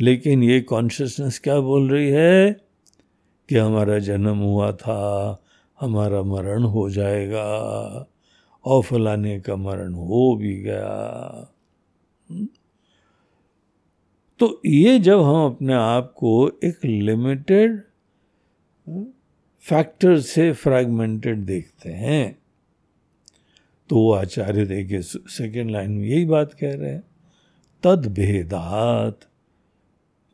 लेकिन 0.00 0.42
ये 0.42 0.60
कॉन्शियसनेस 0.60 1.38
क्या 1.38 1.60
बोल 1.60 1.90
रही 1.90 2.08
है 2.08 2.56
कि 3.48 3.56
हमारा 3.56 3.98
जन्म 3.98 4.38
हुआ 4.38 4.72
था, 4.72 5.42
हमारा 5.80 6.22
मरण 6.22 6.62
हो 6.62 6.90
जाएगा, 6.90 7.44
और 8.64 8.82
फलाने 8.82 9.40
का 9.40 9.56
मरण 9.56 9.92
हो 9.92 10.36
भी 10.36 10.56
गया 10.56 11.50
हम्म? 12.30 12.48
तो 14.38 14.60
ये 14.66 14.98
जब 14.98 15.20
हम 15.20 15.46
अपने 15.46 15.74
आप 15.74 16.12
को 16.16 16.48
एक 16.64 16.84
लिमिटेड 16.84 17.82
फैक्टर 19.64 20.20
से 20.20 20.52
फ्रैगमेंटेड 20.52 21.38
देखते 21.38 21.90
हैं 21.90 22.43
तो 23.90 23.96
वो 23.96 24.12
आचार्य 24.12 24.64
देखिए 24.66 25.00
सेकेंड 25.02 25.70
लाइन 25.70 25.90
में 25.90 26.06
यही 26.08 26.24
बात 26.26 26.52
कह 26.52 26.74
रहे 26.74 26.90
हैं। 26.90 27.02
तद 27.82 28.06
भेदात 28.14 29.28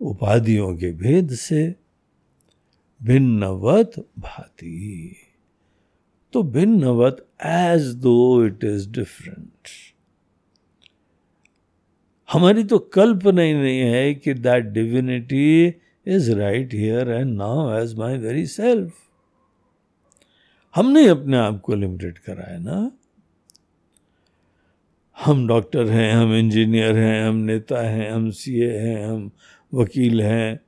उपाधियों 0.00 0.76
के 0.76 0.92
भेद 0.92 1.30
से 1.36 1.62
भिन्नवत 3.00 3.92
भाती। 4.18 5.16
तो 6.32 6.42
भिन्नवत 6.42 7.26
as 7.46 7.86
though 8.02 8.44
it 8.46 8.64
is 8.64 8.88
different 8.90 9.68
हमारी 12.28 12.64
तो 12.64 12.78
कल्पना 12.78 13.42
ही 13.42 13.54
नहीं 13.54 13.80
है 13.80 14.14
कि 14.14 14.34
that 14.34 14.64
divinity 14.64 15.66
is 16.06 16.30
right 16.32 16.74
here 16.74 17.10
and 17.10 17.36
now 17.36 17.70
as 17.78 17.94
my 17.94 18.18
very 18.18 18.46
self 18.46 18.92
हमने 20.74 21.06
अपने 21.08 21.36
आप 21.36 21.60
को 21.60 21.74
लिमिटेड 21.74 22.18
करा 22.18 22.50
है 22.52 22.58
ना। 22.62 22.90
हम 25.24 25.46
डॉक्टर 25.46 25.86
हैं, 25.86 26.12
हम 26.12 26.34
इंजीनियर 26.34 26.96
हैं, 26.96 27.28
हम 27.28 27.36
नेता 27.36 27.88
हैं, 27.88 28.10
हम 28.10 28.30
सीए 28.30 28.78
हैं, 28.78 29.06
हम 29.06 29.30
वकील 29.74 30.22
हैं, 30.22 30.60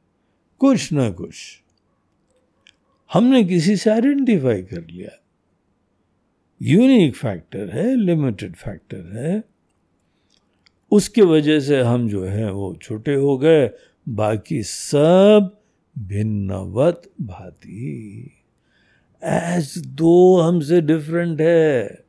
कुछ 0.59 0.93
ना 0.93 1.11
कुछ। 1.11 1.35
हमने 3.13 3.45
किसी 3.45 3.77
से 3.77 3.91
आइडेंटिफाई 3.91 4.63
कर 4.63 4.87
लिया। 4.91 5.25
यूनिक 6.63 7.17
फैक्टर 7.17 7.71
है, 7.71 7.97
लिमिटेड 7.97 8.55
फैक्टर 8.55 9.27
है। 9.27 9.45
उसके 10.91 11.23
वजह 11.23 11.61
से 11.61 11.81
हम 11.81 12.09
जो 12.09 12.25
है, 12.25 12.53
वो 12.53 12.79
छोटे 12.83 13.15
हो 13.15 13.39
गए। 13.39 13.71
बाकी 14.09 14.63
सब 14.63 15.61
भिन्नवत 15.99 17.11
भाती। 17.21 18.23
एज 19.25 19.79
दो 19.79 20.41
हमसे 20.41 20.81
डिफरेंट 20.81 21.41
है। 21.41 22.02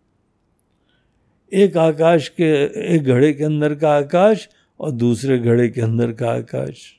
एक 1.53 1.77
आकाश 1.77 2.29
के, 2.29 2.63
एक 2.95 3.03
घड़े 3.03 3.33
के 3.33 3.43
अंदर 3.43 3.75
का 3.75 3.97
आकाश 3.97 4.49
और 4.79 4.91
दूसरे 4.91 5.39
घड़े 5.39 5.69
के 5.69 5.81
अंदर 5.81 6.11
का 6.11 6.31
आकाश। 6.31 6.95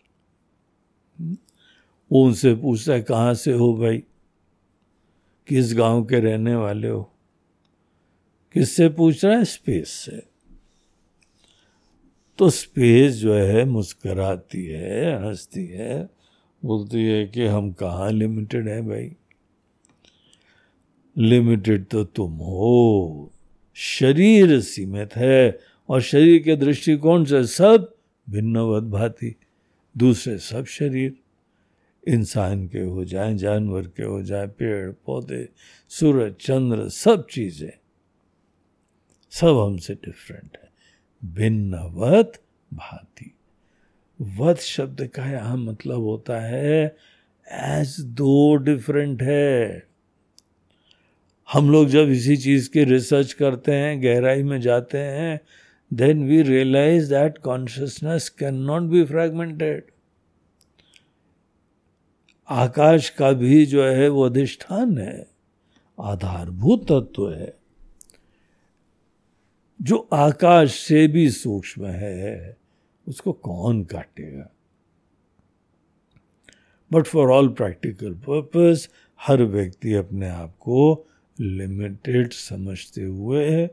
वो 2.12 2.24
उनसे 2.24 2.54
पूछता 2.54 2.92
है, 2.92 3.02
कहाँ 3.02 3.34
से 3.34 3.52
हो 3.52 3.76
भाई? 3.76 3.98
किस 5.46 5.74
गाँव 5.74 6.04
के 6.04 6.20
रहने 6.20 6.54
वाले 6.54 6.88
हो? 6.88 7.12
किससे 8.52 8.88
पूछ 8.88 9.24
रहा 9.24 9.38
है? 9.38 9.44
स्पेस 9.44 9.88
से। 9.88 10.22
तो 12.38 12.50
स्पेस 12.50 13.14
जो 13.14 13.34
है, 13.34 13.64
मुस्कराती 13.64 14.66
है, 14.66 15.28
हंसती 15.28 15.66
है, 15.66 16.10
बोलती 16.64 17.04
है 17.04 17.26
कि 17.26 17.46
हम 17.46 17.72
कहाँ 17.72 18.12
लिमिटेड 18.12 18.68
हैं 18.68 18.88
भाई? 18.88 19.16
लिमिटेड 21.18 21.86
तो 21.86 22.04
तुम 22.04 22.32
हो। 22.32 23.30
शरीर 23.74 24.60
सीमित 24.60 25.16
है 25.16 25.58
और 25.88 26.00
शरीर 26.00 26.42
के 26.42 26.56
दृष्टिकोण 26.56 27.24
से 27.24 27.44
सब 27.44 27.94
भिन्नवत 28.30 28.82
भाती, 28.82 29.36
दूसरे 29.96 30.38
सब 30.38 30.64
शरीर। 30.64 31.16
इंसान 32.08 32.68
के 32.68 32.80
हो 32.80 33.04
जाए, 33.04 33.34
जानवर 33.34 33.82
के 33.82 34.02
हो 34.02 34.22
जाए, 34.22 34.46
पेड़, 34.46 34.90
पौधे, 34.90 35.48
सूरज, 35.88 36.34
चंद्र, 36.40 36.88
सब 36.88 37.26
चीज़ें। 37.26 37.72
सब 39.30 39.56
हमसे 39.58 39.94
डिफरेंट 39.94 40.58
है। 40.62 40.70
भिन्नवत 41.34 42.42
भाती। 42.74 43.34
वत 44.20 44.56
शब्द 44.56 45.06
का 45.06 45.26
यहाँ 45.26 45.56
मतलब 45.56 46.00
होता 46.00 46.40
है 46.40 46.96
एज 47.48 48.00
दो 48.00 48.56
डिफरेंट 48.56 49.22
है। 49.22 49.86
हम 51.52 51.70
लोग 51.70 51.88
जब 51.88 52.08
इसी 52.08 52.36
चीज़ 52.36 52.70
की 52.70 52.84
रिसर्च 52.84 53.32
करते 53.32 53.72
हैं, 53.72 54.02
गहराई 54.02 54.42
में 54.42 54.60
जाते 54.60 54.98
हैं 54.98 55.40
then 55.92 56.24
we 56.24 56.42
realize 56.42 57.10
that 57.10 57.38
consciousness 57.38 58.28
can 58.28 58.54
not 58.54 58.82
be 58.82 59.04
fragmented 59.04 59.84
आकाश 62.48 63.10
का 63.10 63.32
भी 63.32 63.66
जो 63.66 63.84
है, 63.84 64.08
वो 64.08 64.22
अधिष्ठान 64.22 64.98
है, 64.98 65.26
आधारभूत 66.00 66.82
तत्व 66.82 67.30
है, 67.32 67.54
जो 69.82 70.08
आकाश 70.12 70.74
से 70.74 71.06
भी 71.08 71.30
सूक्ष्म 71.30 71.86
है, 71.86 72.56
उसको 73.08 73.32
कौन 73.32 73.84
काटेगा? 73.84 74.50
But 76.92 77.06
for 77.06 77.30
all 77.30 77.48
practical 77.48 78.14
purpose 78.14 78.88
हर 79.20 79.42
व्यक्ति 79.42 79.94
अपने 79.94 80.28
आप 80.28 80.56
को 80.60 81.08
लिमिटेड 81.40 82.32
समझते 82.32 83.02
हुए 83.02 83.66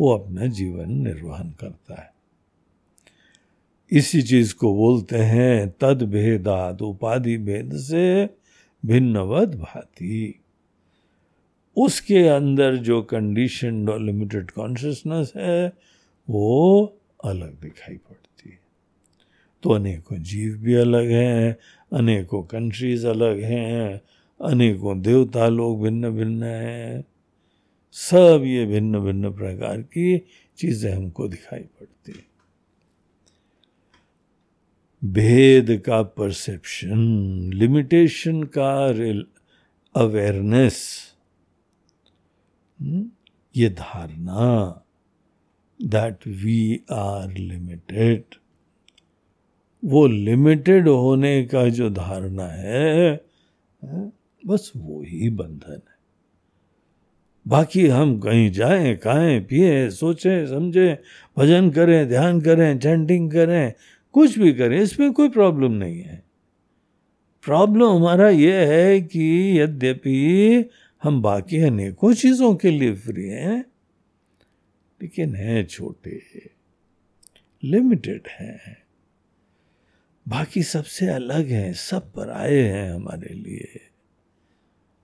वो 0.00 0.18
अपना 0.18 0.46
जीवन 0.46 0.92
निर्वहन 0.92 1.50
करता 1.50 2.02
है। 2.02 2.12
इसी 3.90 4.22
चीज़ 4.22 4.54
को 4.54 4.74
बोलते 4.74 5.18
हैं, 5.18 5.74
तद 5.80 6.02
भेदात 6.02 6.82
उपाधि 6.82 7.36
भेद 7.36 7.76
से 7.76 8.30
भिन्नवद 8.86 9.54
भाती। 9.54 10.40
उसके 11.76 12.28
अंदर 12.28 12.76
जो 12.76 13.02
कंडीशन 13.02 13.88
और 13.88 14.00
लिमिटेड 14.00 14.50
कॉन्शियसनेस 14.50 15.32
है, 15.36 15.72
वो 16.30 16.84
अलग 17.24 17.60
दिखाई 17.60 17.96
पड़ती 17.96 18.50
है। 18.50 18.58
तो 19.62 19.70
अनेकों 19.70 20.16
जीव 20.18 20.56
भी 20.56 20.74
अलग 20.74 21.10
हैं, 21.10 21.56
अनेकों 21.92 22.42
कंट्रीज़ 22.42 23.06
अलग 23.06 23.40
हैं 23.40 24.00
अनेकों 24.42 25.00
देवता 25.02 25.46
लोग 25.48 25.82
भिन्न 25.82 26.10
भिन्न 26.10 26.42
हैं। 26.42 27.04
सब 27.96 28.42
ये 28.46 28.64
भिन्न 28.66 29.00
भिन्न 29.00 29.32
प्रकार 29.32 29.82
की 29.82 30.18
चीज़ें 30.58 30.92
हमको 30.92 31.28
दिखाई 31.28 31.60
पड़ती 31.60 32.12
है। 32.12 32.24
भेद 35.02 35.82
का 35.86 36.02
परसेप्शन 36.02 36.98
लिमिटेशन 37.54 38.42
का 38.42 38.72
अवेयरनेस 39.94 40.78
हम्म, 42.80 43.04
ये 43.56 43.68
धारणा 43.68 44.84
दैट 45.80 46.26
वी 46.26 46.80
आर 46.92 47.32
लिमिटेड 47.32 48.34
वो 49.82 50.06
लिमिटेड 50.06 50.88
होने 50.88 51.44
का 51.44 51.68
जो 51.68 51.90
धारणा 51.90 52.46
है, 52.46 53.10
है 53.82 54.21
बस 54.46 54.72
वो 54.76 55.02
ही 55.02 55.30
बंधन 55.30 55.72
है। 55.72 55.92
बाकी 57.48 57.86
हम 57.86 58.18
कहीं 58.18 58.50
जाएँ, 58.50 58.96
खाएँ, 58.96 59.40
पिए, 59.40 59.90
सोचें, 59.90 60.46
समझें, 60.46 60.96
भजन 61.38 61.70
करें, 61.70 62.08
ध्यान 62.08 62.40
करें 62.40 62.78
चैंटिंग 62.78 63.32
करें, 63.32 63.72
कुछ 64.12 64.38
भी 64.38 64.52
करें, 64.52 64.80
इसमें 64.80 65.12
कोई 65.12 65.28
प्रॉब्लम 65.28 65.72
नहीं 65.72 66.02
है। 66.02 66.22
प्रॉब्लम 67.44 67.86
हमारा 67.86 68.28
यह 68.28 68.68
है 68.68 69.00
कि 69.00 69.60
यद्यपि 69.60 70.70
हम 71.02 71.22
बाकी 71.22 71.58
अनेकों 71.58 72.14
चीज़ों 72.14 72.54
के 72.54 72.70
लिए 72.70 72.94
फ्री 72.94 73.28
हैं, 73.28 73.64
लेकिन 75.02 75.34
हैं 75.34 75.66
छोटे 75.66 76.22
लिमिटेड 77.64 78.22
हैं। 78.28 78.82
बाकी 80.28 80.62
सबसे 80.62 81.06
अलग 81.06 81.46
हैं, 81.46 81.72
सब 81.72 82.12
पर 82.12 82.30
आए 82.30 82.60
हैं 82.60 82.92
हमारे 82.92 83.34
लिए। 83.34 83.91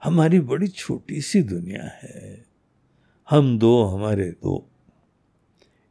हमारी 0.04 0.40
बड़ी 0.40 0.68
छोटी 0.68 1.20
सी 1.20 1.42
दुनिया 1.42 1.84
है। 1.84 2.46
हम 3.30 3.58
दो, 3.58 3.82
हमारे 3.84 4.30
दो। 4.30 4.70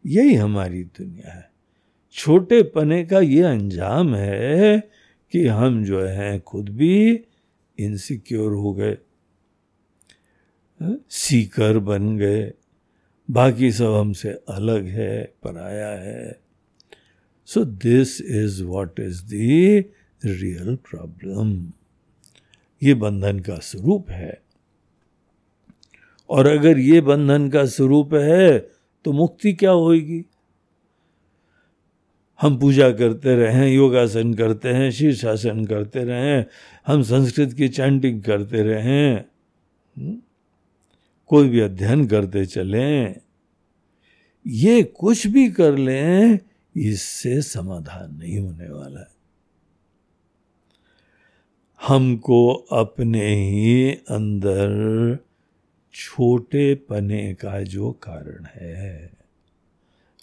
यही 0.05 0.33
हमारी 0.33 0.83
दुनिया 0.83 1.33
है। 1.33 1.51
छोटे 2.11 2.63
पने 2.63 3.05
का 3.05 3.19
ये 3.19 3.43
अंजाम 3.43 4.15
है 4.15 4.89
कि 5.31 5.47
हम 5.47 5.85
जो 5.85 6.01
हैं 6.01 6.41
खुद 6.41 6.69
भी 6.69 7.23
इनसिक्योर 7.79 8.53
हो 8.53 8.73
गए। 8.73 8.97
सीकर 11.09 11.79
बन 11.79 12.17
गए। 12.17 12.53
बाकी 13.31 13.71
सब 13.71 13.93
हमसे 13.93 14.29
अलग 14.29 14.85
है, 14.85 15.33
पराया 15.43 15.87
है। 15.87 16.39
So 17.45 17.65
this 17.65 18.21
is 18.21 18.63
what 18.63 18.99
is 18.99 19.23
the 19.23 19.31
real 20.25 20.75
problem 20.75 21.73
ये 22.81 22.93
बंधन 22.93 23.39
का 23.39 23.55
स्वरूप 23.55 24.09
है 24.09 24.41
और 26.29 26.47
अगर 26.47 26.79
ये 26.79 27.01
बंधन 27.01 27.49
का 27.49 27.65
स्वरूप 27.65 28.13
है 28.13 28.57
तो 29.05 29.11
मुक्ति 29.11 29.53
क्या 29.53 29.71
होगी 29.71 30.23
हम 32.39 32.57
पूजा 32.59 32.89
करते 32.91 33.35
रहें, 33.35 33.67
योगासन 33.67 34.33
करते 34.33 34.69
हैं, 34.69 34.89
शीर्षासन 34.91 35.63
करते 35.65 36.03
रहें, 36.03 36.45
हम 36.87 37.01
संस्कृत 37.03 37.53
की 37.53 37.67
चैंटिंग 37.69 38.21
करते 38.23 38.63
रहें 38.63 39.15
हम्म? 39.15 40.17
कोई 41.29 41.49
भी 41.49 41.59
अध्ययन 41.59 42.05
करते 42.07 42.45
चलें, 42.45 43.15
ये 44.45 44.83
कुछ 44.83 45.25
भी 45.27 45.49
कर 45.51 45.77
लें, 45.77 46.39
इससे 46.75 47.41
समाधान 47.41 48.15
नहीं 48.17 48.39
होने 48.39 48.69
वाला 48.69 48.99
है 48.99 49.16
हमको 51.81 52.53
अपने 52.53 53.35
ही 53.35 53.91
अंदर 53.91 55.17
छोटे 55.93 56.75
पने 56.75 57.33
का 57.33 57.61
जो 57.61 57.91
कारण 57.91 58.45
है। 58.45 59.11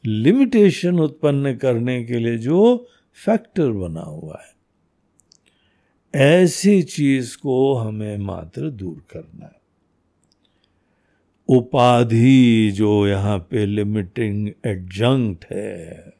लिमिटेशन 0.07 1.01
उत्पन्न 1.01 1.57
करने 1.57 2.05
के 2.05 2.19
लिए 2.19 2.39
जो 2.39 2.89
फैक्टर 3.25 3.71
बना 3.71 4.01
हुआ 4.01 4.43
है। 4.43 4.55
ऐसी 6.21 6.83
चीज़ 6.83 7.39
को 7.39 7.75
हमें 7.75 8.19
मात्र 8.19 8.71
दूर 8.71 9.05
करना 9.11 9.47
है। 9.47 9.61
उपाधि 11.49 12.71
जो 12.75 13.09
यहाँ 13.09 13.39
पे 13.39 13.67
लिमिटिंग 13.67 14.49
एडजंक्ट 14.67 15.45
है 15.53 16.13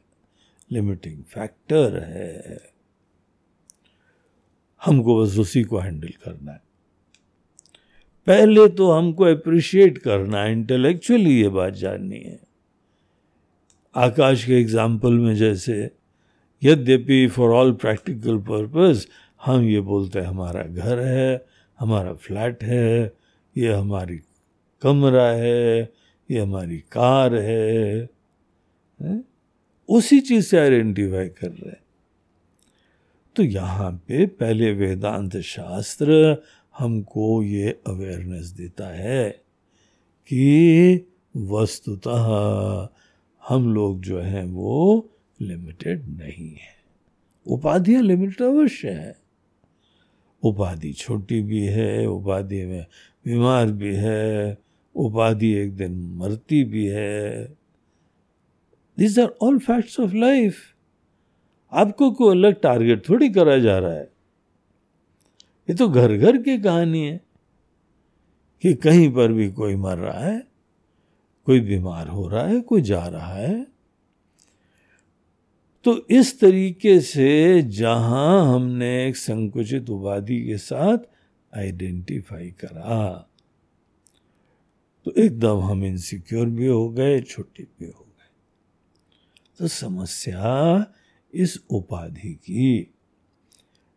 लिमिटिंग 0.71 1.23
फैक्टर 1.23 2.03
है। 2.03 2.74
हमको 4.85 5.21
बस 5.21 5.37
उसी 5.39 5.63
को 5.63 5.77
हैंडल 5.79 6.13
करना 6.23 6.51
है। 6.51 6.61
पहले 8.27 8.67
तो 8.67 8.91
हमको 8.91 9.23
अप्रिशिएट 9.25 9.97
करना 9.97 10.41
है 10.43 10.51
इंटेलेक्चुअली 10.51 11.33
ये 11.41 11.49
बात 11.49 11.73
जाननी 11.73 12.19
है। 12.19 12.39
आकाश 13.95 14.45
के 14.45 14.53
एग्ज़ाम्पल 14.53 15.13
में 15.13 15.35
जैसे 15.35 15.91
यद्यपि 16.61 17.27
फॉर 17.27 17.51
ऑल 17.51 17.71
प्रैक्टिकल 17.73 18.37
पर्पस 18.47 19.07
हम 19.45 19.63
ये 19.63 19.79
बोलते 19.81 20.19
हैं 20.19 20.27
हमारा 20.27 20.63
घर 20.63 20.99
है 20.99 21.45
हमारा 21.79 22.13
फ्लैट 22.15 22.63
है 22.63 23.13
ये 23.55 23.73
हमारी 23.73 24.19
कमरा 24.81 25.27
है 25.27 25.79
ये 26.29 26.39
हमारी 26.39 26.77
कार 26.91 27.35
है, 27.35 28.09
है? 28.99 29.23
उसी 29.89 30.19
चीज़ 30.21 30.45
से 30.45 30.57
आइडेंटिफाई 30.59 31.27
कर 31.29 31.49
रहे 31.49 31.69
हैं। 31.69 31.84
तो 33.35 33.43
यहाँ 33.43 33.91
पे 33.91 34.25
पहले 34.25 34.71
वेदांत 34.71 35.37
शास्त्र 35.37 36.37
हमको 36.77 37.43
ये 37.43 37.81
अवेयरनेस 37.87 38.45
देता 38.45 38.87
है 38.87 39.29
कि 40.27 41.07
वस्तुतः 41.37 42.23
हम 43.47 43.73
लोग 43.73 44.01
जो 44.01 44.19
हैं 44.19 44.45
वो 44.45 45.09
लिमिटेड 45.41 46.07
नहीं 46.07 46.49
है। 46.49 46.75
उपाधियाँ 47.47 48.03
लिमिटेड 48.03 48.47
अवश्य 48.47 48.89
है। 48.89 49.17
उपाधि 50.43 50.93
छोटी 50.93 51.41
भी 51.41 51.65
है, 51.65 52.05
उपाधि 52.05 52.65
में 52.65 52.85
बीमार 53.25 53.71
भी 53.71 53.95
है, 53.95 54.57
उपाधि 54.95 55.53
एक 55.53 55.75
दिन 55.75 56.13
मरती 56.17 56.63
भी 56.63 56.85
है। 56.85 57.45
These 58.97 59.19
are 59.19 59.27
all 59.41 59.59
facts 59.59 59.99
of 59.99 60.13
life 60.13 60.74
आपको 61.75 62.09
कोई 62.11 62.35
अलग 62.37 62.59
टारगेट 62.61 63.07
थोड़ी 63.09 63.29
करा 63.29 63.57
जा 63.59 63.77
रहा 63.77 63.93
है। 63.93 64.09
ये 65.69 65.73
तो 65.75 65.87
घर 65.89 66.15
घर 66.17 66.37
की 66.37 66.57
कहानी 66.57 67.05
है 67.05 67.19
कि 68.63 68.73
कहीं 68.75 69.09
पर 69.13 69.31
भी 69.33 69.49
कोई 69.51 69.75
मर 69.75 69.97
रहा 69.97 70.19
है, 70.19 70.39
कोई 71.47 71.59
बीमार 71.59 72.07
हो 72.07 72.27
रहा 72.27 72.45
है, 72.47 72.59
कोई 72.61 72.81
जा 72.81 73.05
रहा 73.07 73.33
है। 73.33 73.65
तो 75.85 75.97
इस 76.09 76.39
तरीके 76.39 76.99
से 77.01 77.61
जहाँ 77.61 78.53
हमने 78.53 79.07
एक 79.07 79.15
संकुचित 79.17 79.89
उपाधि 79.89 80.39
के 80.45 80.57
साथ 80.57 80.97
आइडेंटिफाई 81.53 82.49
करा 82.59 83.29
तो 85.05 85.11
एकदम 85.13 85.59
हम 85.61 85.83
इनसिक्योर 85.83 86.45
भी 86.47 86.67
हो 86.67 86.89
गए, 86.89 87.19
छोटे 87.21 87.63
भी 87.63 87.85
हो 87.85 88.05
गए। 88.09 88.29
तो 89.59 89.67
समस्या 89.67 90.85
इस 91.35 91.63
उपाधि 91.69 92.33
की। 92.33 92.93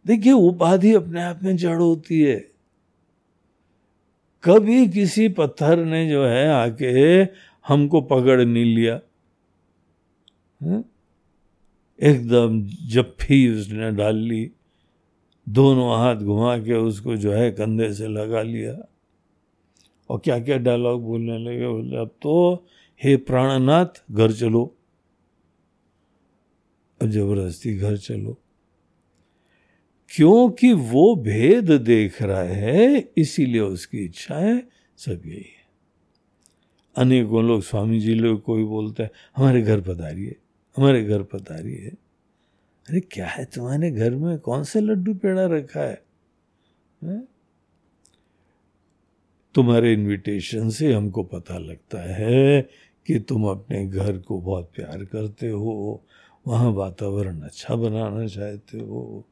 देखिए, 0.06 0.32
उपाधि 0.32 0.94
अपने 0.94 1.22
आप 1.22 1.40
में 1.42 1.56
जड़ 1.56 1.76
होती 1.76 2.20
है। 2.20 2.50
कभी 4.44 4.88
किसी 4.88 5.28
पत्थर 5.28 5.84
ने 5.84 6.10
जो 6.10 6.24
है 6.24 6.48
आके 6.48 7.22
हमको 7.68 8.00
पकड़ 8.00 8.44
नहीं 8.44 8.64
लिया। 8.64 9.00
हम्म? 10.62 10.84
एकदम 12.02 12.66
जफ्फी 12.66 13.60
उसने 13.60 13.90
डाल 13.90 14.16
ली। 14.16 14.52
दोनों 15.48 15.98
हाथ 15.98 16.16
घुमा 16.16 16.58
के 16.58 16.74
उसको 16.74 17.16
जो 17.16 17.32
है 17.32 17.50
कंधे 17.50 17.92
से 17.92 18.08
लगा 18.08 18.42
लिया। 18.42 18.88
और 20.10 20.18
क्या 20.18 20.38
क्या 20.38 20.58
डायलॉग 20.58 21.02
बोलने 21.02 21.38
लगे? 21.38 21.68
बोले, 21.68 21.96
अब 21.96 22.08
तो 22.22 22.66
हे 23.04 23.16
प्राणनाथ, 23.16 24.04
घर 24.10 24.32
चलो। 24.32 24.77
अब 27.02 27.08
ज़बरदस्ती 27.08 27.76
घर 27.76 27.96
चलो। 27.96 28.36
क्योंकि 30.10 30.72
वो 30.72 31.14
भेद 31.16 31.70
देख 31.72 32.22
रहा 32.22 32.42
है 32.42 33.10
इसीलिए 33.16 33.60
उसकी 33.60 33.98
इच्छा 33.98 34.34
है 34.34 34.68
सब 34.96 35.22
यही 35.26 35.36
है। 35.36 35.58
अनेकों 36.96 37.44
लोग 37.44 37.62
स्वामी 37.62 38.00
जी 38.00 38.14
लोग 38.14 38.42
कोई 38.42 38.64
बोलते 38.64 39.02
हैं 39.02 39.10
हमारे 39.36 39.62
घर 39.62 39.80
पधारिए 39.80 40.36
हमारे 40.76 41.04
घर 41.04 41.22
पधारिए। 41.22 41.88
अरे 42.88 43.00
क्या 43.00 43.26
है 43.26 43.44
तुम्हारे 43.44 43.90
घर 43.90 44.14
में? 44.14 44.38
कौन 44.38 44.64
से 44.64 44.80
लड्डू 44.80 45.14
पेड़ा 45.14 45.46
रखा 45.46 45.80
है, 45.80 46.02
है? 47.04 47.28
तुम्हारे 49.54 49.92
इनविटेशन 49.92 50.70
से 50.70 50.92
हमको 50.92 51.22
पता 51.22 51.58
लगता 51.58 52.14
है 52.14 52.62
कि 53.06 53.18
तुम 53.18 53.44
अपने 53.44 53.86
घर 53.86 54.18
को 54.18 54.40
बहुत 54.40 54.70
प्यार 54.74 55.04
करते 55.04 55.48
हो। 55.48 56.02
वहाँ 56.48 56.70
वातावरण 56.72 57.40
अच्छा 57.40 57.74
बनाना 57.76 58.26
चाहते 58.26 58.78
हो। 58.78 59.24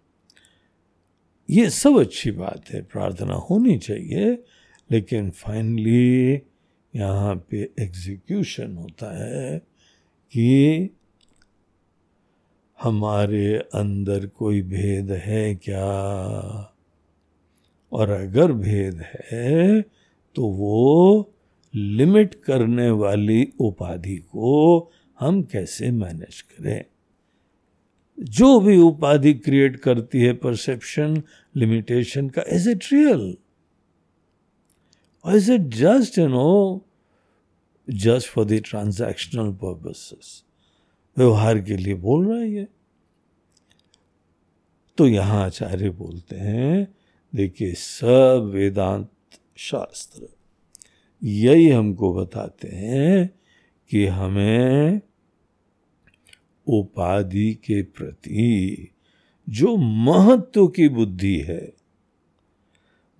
ये 1.49 1.69
सब 1.71 1.99
अच्छी 2.01 2.31
बात 2.31 2.71
है, 2.71 2.81
प्रार्थना 2.83 3.35
होनी 3.51 3.77
चाहिए, 3.79 4.33
लेकिन 4.91 5.31
फाइनली 5.31 6.43
यहाँ 6.95 7.35
पे 7.51 7.63
एग्जीक्यूशन 7.81 8.77
होता 8.77 9.11
है 9.19 9.59
कि 10.33 10.91
हमारे 12.79 13.57
अंदर 13.75 14.27
कोई 14.29 14.61
भेद 14.63 15.11
है 15.13 15.55
क्या? 15.55 15.87
और 17.93 18.11
अगर 18.11 18.53
भेद 18.53 19.03
है 19.31 19.81
तो 20.37 20.47
वो 20.49 21.33
लिमिट 21.75 22.35
करने 22.45 22.91
वाली 22.91 23.47
उपाधि 23.61 24.17
को 24.17 24.91
हम 25.21 25.43
कैसे 25.43 25.91
मैनेज 25.93 26.41
करें? 26.43 26.85
जो 28.19 28.61
भी 28.61 28.77
उपाधि 28.77 29.35
क्रिएट 29.35 29.77
करती 29.77 30.21
है 30.21 30.33
परसेप्शन 30.33 31.23
लिमिटेशन 31.57 32.29
का 32.29 32.43
इज़ 32.49 32.71
इट 32.71 32.85
रियल 32.93 33.37
और 35.25 35.37
is 35.37 35.53
it 35.53 35.61
just 35.61 36.19
you 36.19 36.29
know 36.29 36.87
just 37.91 38.29
for 38.29 38.45
the 38.45 38.63
transactional 38.65 39.53
purposes 39.53 40.45
व्यवहार 41.17 41.61
के 41.61 41.77
लिए 41.77 41.95
बोल 41.95 42.27
रहा 42.29 42.39
है 42.39 42.51
ये। 42.51 42.67
तो 44.99 45.07
यहाँ 45.07 45.45
आचार्य 45.45 45.91
बोलते 45.91 46.37
हैं, 46.37 46.95
देखिए, 47.35 47.73
सब 47.73 48.51
वेदांत 48.55 49.11
शास्त्र, 49.57 50.29
यही 51.23 51.69
हमको 51.69 52.13
बताते 52.15 52.69
हैं 52.69 53.31
कि 53.91 54.07
हमें 54.07 55.01
उपाधि 56.67 57.55
के 57.55 57.83
प्रति 57.83 58.89
जो 59.49 59.77
महत्व 59.77 60.67
की 60.67 60.89
बुद्धि 60.89 61.37
है, 61.37 61.73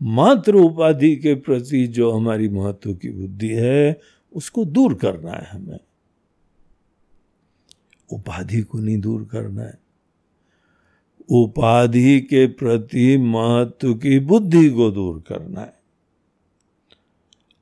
मात्र 0.03 0.55
उपाधि 0.55 1.17
के 1.17 1.35
प्रति 1.35 1.87
जो 1.87 2.11
हमारी 2.11 2.49
महत्व 2.49 2.95
की 2.95 3.11
बुद्धि 3.11 3.49
है, 3.49 4.01
उसको 4.33 4.65
दूर 4.65 4.95
करना 4.95 5.33
है 5.33 5.47
हमें। 5.51 5.79
उपाधि 8.13 8.63
को 8.63 8.79
नहीं 8.79 9.01
दूर 9.01 9.29
करना 9.33 9.63
है। 9.63 9.79
उपाधि 11.31 12.21
के 12.21 12.47
प्रति 12.47 13.17
महत्व 13.17 13.95
की 13.95 14.19
बुद्धि 14.19 14.71
को 14.71 14.91
दूर 14.91 15.25
करना 15.29 15.61
है। 15.61 15.77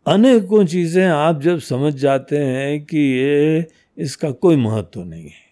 अनेकों 0.07 0.67
चीज़ें 0.67 1.07
आप 1.07 1.41
जब 1.41 1.59
समझ 1.59 1.95
जाते 1.95 2.39
हैं 2.39 2.85
कि 2.85 2.99
ये, 2.99 3.67
इसका 3.99 4.31
कोई 4.31 4.57
महत्व 4.57 5.05
नहीं 5.05 5.25
है। 5.25 5.44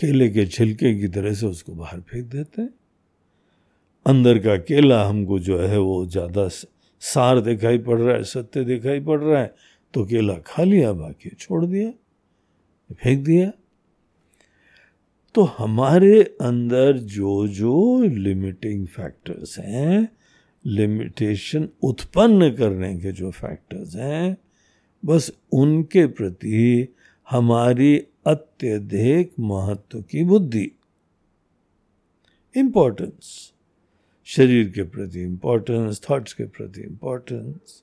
केले 0.00 0.28
के 0.30 0.46
छिलके 0.46 0.94
की 1.00 1.08
तरह 1.08 1.34
से 1.34 1.46
उसको 1.46 1.72
बाहर 1.74 2.00
फेंक 2.00 2.26
देते 2.26 2.62
हैं। 2.62 2.68
अंदर 4.06 4.38
का 4.38 4.56
केला 4.58 5.02
हमको 5.04 5.38
जो 5.38 5.58
है 5.58 5.78
वो 5.78 6.04
ज़्यादा 6.06 6.48
सार 6.48 7.40
दिखाई 7.40 7.78
पड़ 7.78 7.98
रहा 7.98 8.16
है, 8.16 8.22
सत्य 8.24 8.64
दिखाई 8.64 9.00
पड़ 9.00 9.20
रहा 9.20 9.40
है 9.40 9.54
तो 9.94 10.04
केला 10.04 10.34
खा 10.46 10.62
लिया, 10.62 10.92
बाकी 10.92 11.30
छोड़ 11.30 11.64
दिया, 11.64 11.90
फेंक 12.94 13.24
दिया। 13.24 13.50
तो 15.34 15.42
हमारे 15.58 16.22
अंदर 16.42 16.98
जो 16.98 17.46
जो 17.48 18.02
लिमिटिंग 18.04 18.86
फैक्टर्स 18.88 19.58
हैं 19.58 20.08
लिमिटेशन 20.64 21.68
उत्पन्न 21.82 22.50
करने 22.54 22.94
के 23.00 23.12
जो 23.12 23.30
फैक्टर्स 23.32 23.94
हैं, 23.96 24.36
बस 25.02 25.30
उनके 25.52 26.06
प्रति 26.08 26.88
हमारी 27.28 27.96
अत्यधिक 28.26 29.32
महत्व 29.40 30.02
की 30.02 30.24
बुद्धि। 30.24 30.72
इंपॉर्टेंस 32.56 33.52
शरीर 34.24 34.68
के 34.70 34.82
प्रति 34.82 35.22
इंपॉर्टेंस 35.22 36.00
थॉट्स 36.10 36.32
के 36.32 36.44
प्रति 36.44 36.80
इंपॉर्टेंस 36.80 37.82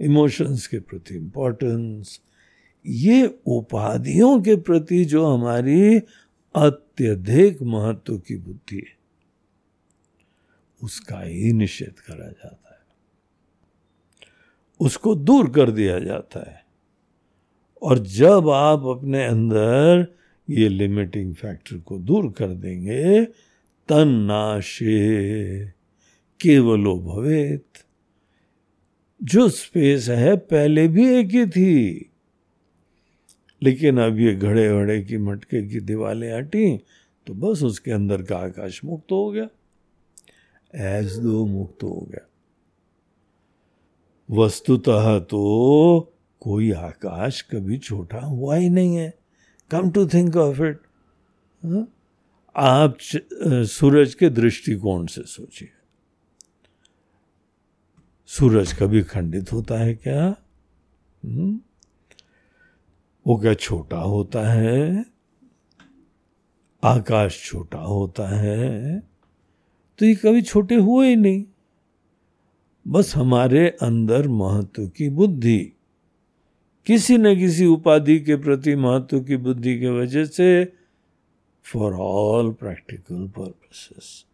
इमोशंस 0.00 0.66
के 0.66 0.78
प्रति 0.78 1.14
इंपॉर्टेंस 1.14 2.20
ये 2.86 3.40
उपाधियों 3.46 4.42
के 4.42 4.56
प्रति 4.56 5.04
जो 5.04 5.26
हमारी 5.26 5.98
अत्यधिक 6.54 7.62
महत्व 7.62 8.18
की 8.18 8.36
बुद्धि 8.36 8.76
है, 8.76 8.96
उसका 10.82 11.20
ही 11.20 11.52
निषेध 11.52 12.00
करा 12.00 12.26
जाता 12.26 12.70
है। 12.70 12.86
उसको 14.80 15.14
दूर 15.14 15.50
कर 15.50 15.70
दिया 15.70 15.98
जाता 15.98 16.50
है। 16.50 16.65
और 17.82 17.98
जब 17.98 18.48
आप 18.48 18.84
अपने 18.86 19.24
अंदर 19.24 20.14
ये 20.50 20.68
लिमिटिंग 20.68 21.34
फैक्टर 21.34 21.76
को 21.76 21.98
दूर 21.98 22.32
कर 22.32 22.48
देंगे 22.48 23.24
तन 23.88 24.08
नाशे 24.08 25.66
केवलो 26.40 26.98
भवेत। 26.98 27.66
जो 29.22 29.48
स्पेस 29.48 30.08
है, 30.08 30.36
पहले 30.36 30.88
भी 30.88 31.14
एक 31.14 31.26
ही 31.26 31.46
थी। 31.46 32.10
लेकिन 33.62 33.98
अब 33.98 34.18
ये 34.18 34.34
घड़े 34.34 34.68
घड़े 34.68 35.02
की 35.02 35.18
मटके 35.18 35.68
की 35.68 35.80
दीवारें 35.80 36.34
हटी 36.34 36.78
तो 37.26 37.34
बस 37.34 37.62
उसके 37.62 37.90
अंदर 37.90 38.22
का 38.22 38.36
आकाश 38.36 38.84
मुक्त 38.84 39.12
हो 39.12 39.30
गया। 39.30 39.48
एज 40.74 41.18
दो 41.18 41.46
मुक्त 41.46 41.82
हो 41.82 42.08
गया। 42.10 42.30
वस्तुतः 44.30 45.18
तो 45.18 46.12
कोई 46.46 46.72
आकाश 46.72 47.40
कभी 47.42 47.78
छोटा 47.78 48.18
हुआ 48.18 48.56
ही 48.56 48.68
नहीं 48.70 48.96
है। 48.96 49.18
Come 49.70 49.90
to 49.90 50.06
think 50.06 50.36
of 50.36 50.62
it 50.62 50.80
आप 52.56 52.98
सूरज 53.66 54.14
के 54.14 54.28
दृष्टिकोण 54.30 55.06
से 55.06 55.22
सोचिए। 55.22 55.68
सूरज 58.26 58.72
कभी 58.72 59.02
खंडित 59.02 59.52
होता 59.52 59.78
है 59.78 59.94
क्या? 59.94 60.26
हम्म? 61.24 61.60
वो 63.26 63.36
क्या 63.36 63.54
छोटा 63.54 63.98
होता 63.98 64.48
है? 64.50 65.04
आकाश 66.84 67.42
छोटा 67.44 67.78
होता 67.78 68.28
है? 68.28 69.00
तो 69.98 70.06
ये 70.06 70.14
कभी 70.14 70.42
छोटे 70.42 70.74
हुए 70.74 71.08
ही 71.08 71.16
नहीं। 71.16 71.44
बस 72.88 73.16
हमारे 73.16 73.68
अंदर 73.82 74.28
महत्व 74.28 74.88
की 74.88 75.08
बुद्धि 75.08 75.72
किसी 76.86 77.18
न 77.18 77.38
किसी 77.38 77.66
उपाधि 77.66 78.20
के 78.20 78.36
प्रति 78.36 78.74
महत्व 78.74 79.20
की 79.20 79.36
बुद्धि 79.36 79.80
के 79.80 79.88
वजह 79.88 80.24
से 80.24 80.72
फॉर 81.64 81.94
ऑल 81.94 82.52
प्रैक्टिकल 82.52 83.28
पर्पसेस 83.28 84.24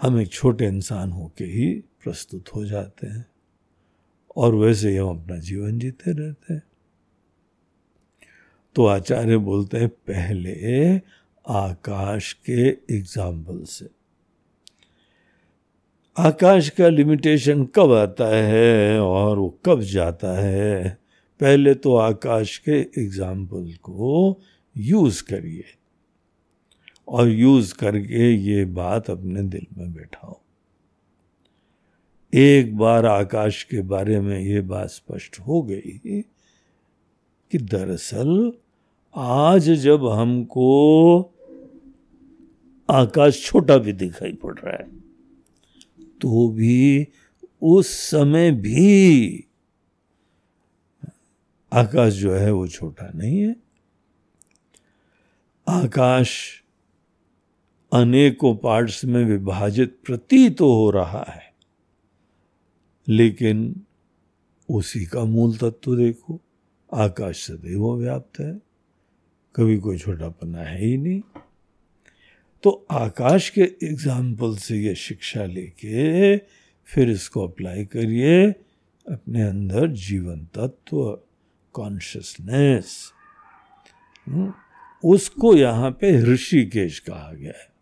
हम 0.00 0.20
एक 0.20 0.28
छोटे 0.28 0.66
इंसान 0.66 1.10
होके 1.10 1.44
ही 1.44 1.74
प्रस्तुत 1.74 2.54
हो 2.54 2.64
जाते 2.64 3.06
हैं। 3.06 3.26
और 4.36 4.54
वैसे 4.54 4.90
ही 4.90 4.96
हम 4.96 5.08
अपना 5.08 5.36
जीवन 5.36 5.78
जीते 5.78 6.12
रहते 6.12 6.54
हैं। 6.54 6.62
तो 8.74 8.86
आचार्य 8.86 9.36
बोलते 9.36 9.78
हैं, 9.78 9.88
पहले 9.88 10.96
आकाश 11.48 12.32
के 12.32 12.68
एग्ज़ाम्पल 12.96 13.64
से। 13.64 13.88
आकाश 16.16 16.68
का 16.70 16.88
लिमिटेशन 16.88 17.64
कब 17.64 17.92
आता 17.92 18.26
है 18.36 19.00
और 19.00 19.38
वो 19.38 19.60
कब 19.66 19.80
जाता 19.80 20.38
है? 20.38 20.98
पहले 21.40 21.74
तो 21.74 21.96
आकाश 21.96 22.58
के 22.58 23.02
एग्ज़ाम्पल 23.02 23.72
को 23.82 24.40
यूज़ 24.76 25.22
करिए। 25.24 25.64
और 27.08 27.28
यूज़ 27.28 27.74
करके 27.74 28.32
ये 28.34 28.64
बात 28.64 29.10
अपने 29.10 29.42
दिल 29.42 29.66
में 29.78 29.92
बैठाओ। 29.92 30.40
एक 32.34 32.76
बार 32.76 33.06
आकाश 33.06 33.62
के 33.62 33.82
बारे 33.82 34.20
में 34.20 34.40
ये 34.40 34.60
बात 34.60 34.88
स्पष्ट 34.88 35.38
हो 35.40 35.62
गई 35.62 35.98
कि 37.52 37.58
दरअसल 37.58 38.52
आज 39.16 39.70
जब 39.70 40.06
हमको 40.06 41.20
आकाश 42.88 43.44
छोटा 43.44 43.78
भी 43.78 43.92
दिखाई 43.92 44.32
पड़ 44.32 44.58
रहा 44.58 44.76
है। 44.76 45.03
तो 46.24 46.48
भी 46.48 47.06
उस 47.62 47.88
समय 48.00 48.50
भी 48.50 49.44
आकाश 51.72 52.12
जो 52.12 52.32
है 52.32 52.50
वो 52.52 52.66
छोटा 52.68 53.10
नहीं 53.14 53.40
है। 53.40 53.54
आकाश 55.66 56.30
अनेकों 57.92 58.54
पार्ट्स 58.56 59.04
में 59.04 59.24
विभाजित 59.24 59.98
प्रतीत 60.06 60.56
तो 60.58 60.72
हो 60.74 60.90
रहा 60.90 61.24
है, 61.28 61.52
लेकिन 63.06 63.74
उसी 64.68 65.04
का 65.04 65.24
मूल 65.24 65.56
तत्व 65.56 65.96
देखो, 65.96 66.40
आकाश 66.92 67.46
सदैव 67.46 67.92
व्याप्त 67.94 68.40
है, 68.40 68.52
कभी 69.54 69.78
कोई 69.78 69.98
छोटापना 69.98 70.58
है 70.60 70.78
ही 70.78 70.96
नहीं। 70.96 71.20
तो 72.64 72.86
आकाश 72.90 73.48
के 73.50 73.60
एग्ज़ाम्पल 73.60 74.56
से 74.56 74.76
ये 74.76 74.94
शिक्षा 74.94 75.44
लेके 75.44 76.36
फिर 76.84 77.10
इसको 77.10 77.48
अप्लाई 77.48 77.84
करिए 77.84 78.50
अपने 79.06 79.42
अंदर 79.42 79.86
जीवन 79.88 80.44
तत्व 80.54 81.20
कॉन्शियसनेस 81.72 83.12
उसको 85.04 85.54
यहाँ 85.56 85.90
पे 85.90 86.22
ऋषिकेश 86.22 86.98
कहा 86.98 87.32
गया 87.32 87.52
है। 87.52 87.72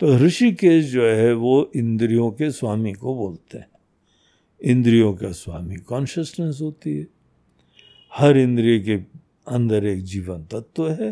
तो 0.00 0.16
ऋषिकेश 0.18 0.84
जो 0.84 1.06
है 1.06 1.32
वो 1.32 1.72
इंद्रियों 1.76 2.30
के 2.30 2.50
स्वामी 2.50 2.92
को 2.92 3.14
बोलते 3.14 3.58
हैं। 3.58 3.68
इंद्रियों 4.62 5.14
का 5.14 5.32
स्वामी 5.32 5.76
कॉन्शियसनेस 5.76 6.58
होती 6.62 6.96
है। 6.98 7.06
हर 8.12 8.36
इंद्रिय 8.36 8.78
के 8.80 8.94
अंदर 9.54 9.86
एक 9.86 10.02
जीवन 10.04 10.44
तत्व 10.44 10.90
है, 10.90 11.10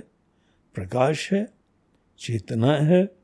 प्रकाश 0.75 1.33
है। 1.33 1.56
चेतना 2.19 2.73
है। 2.73 3.17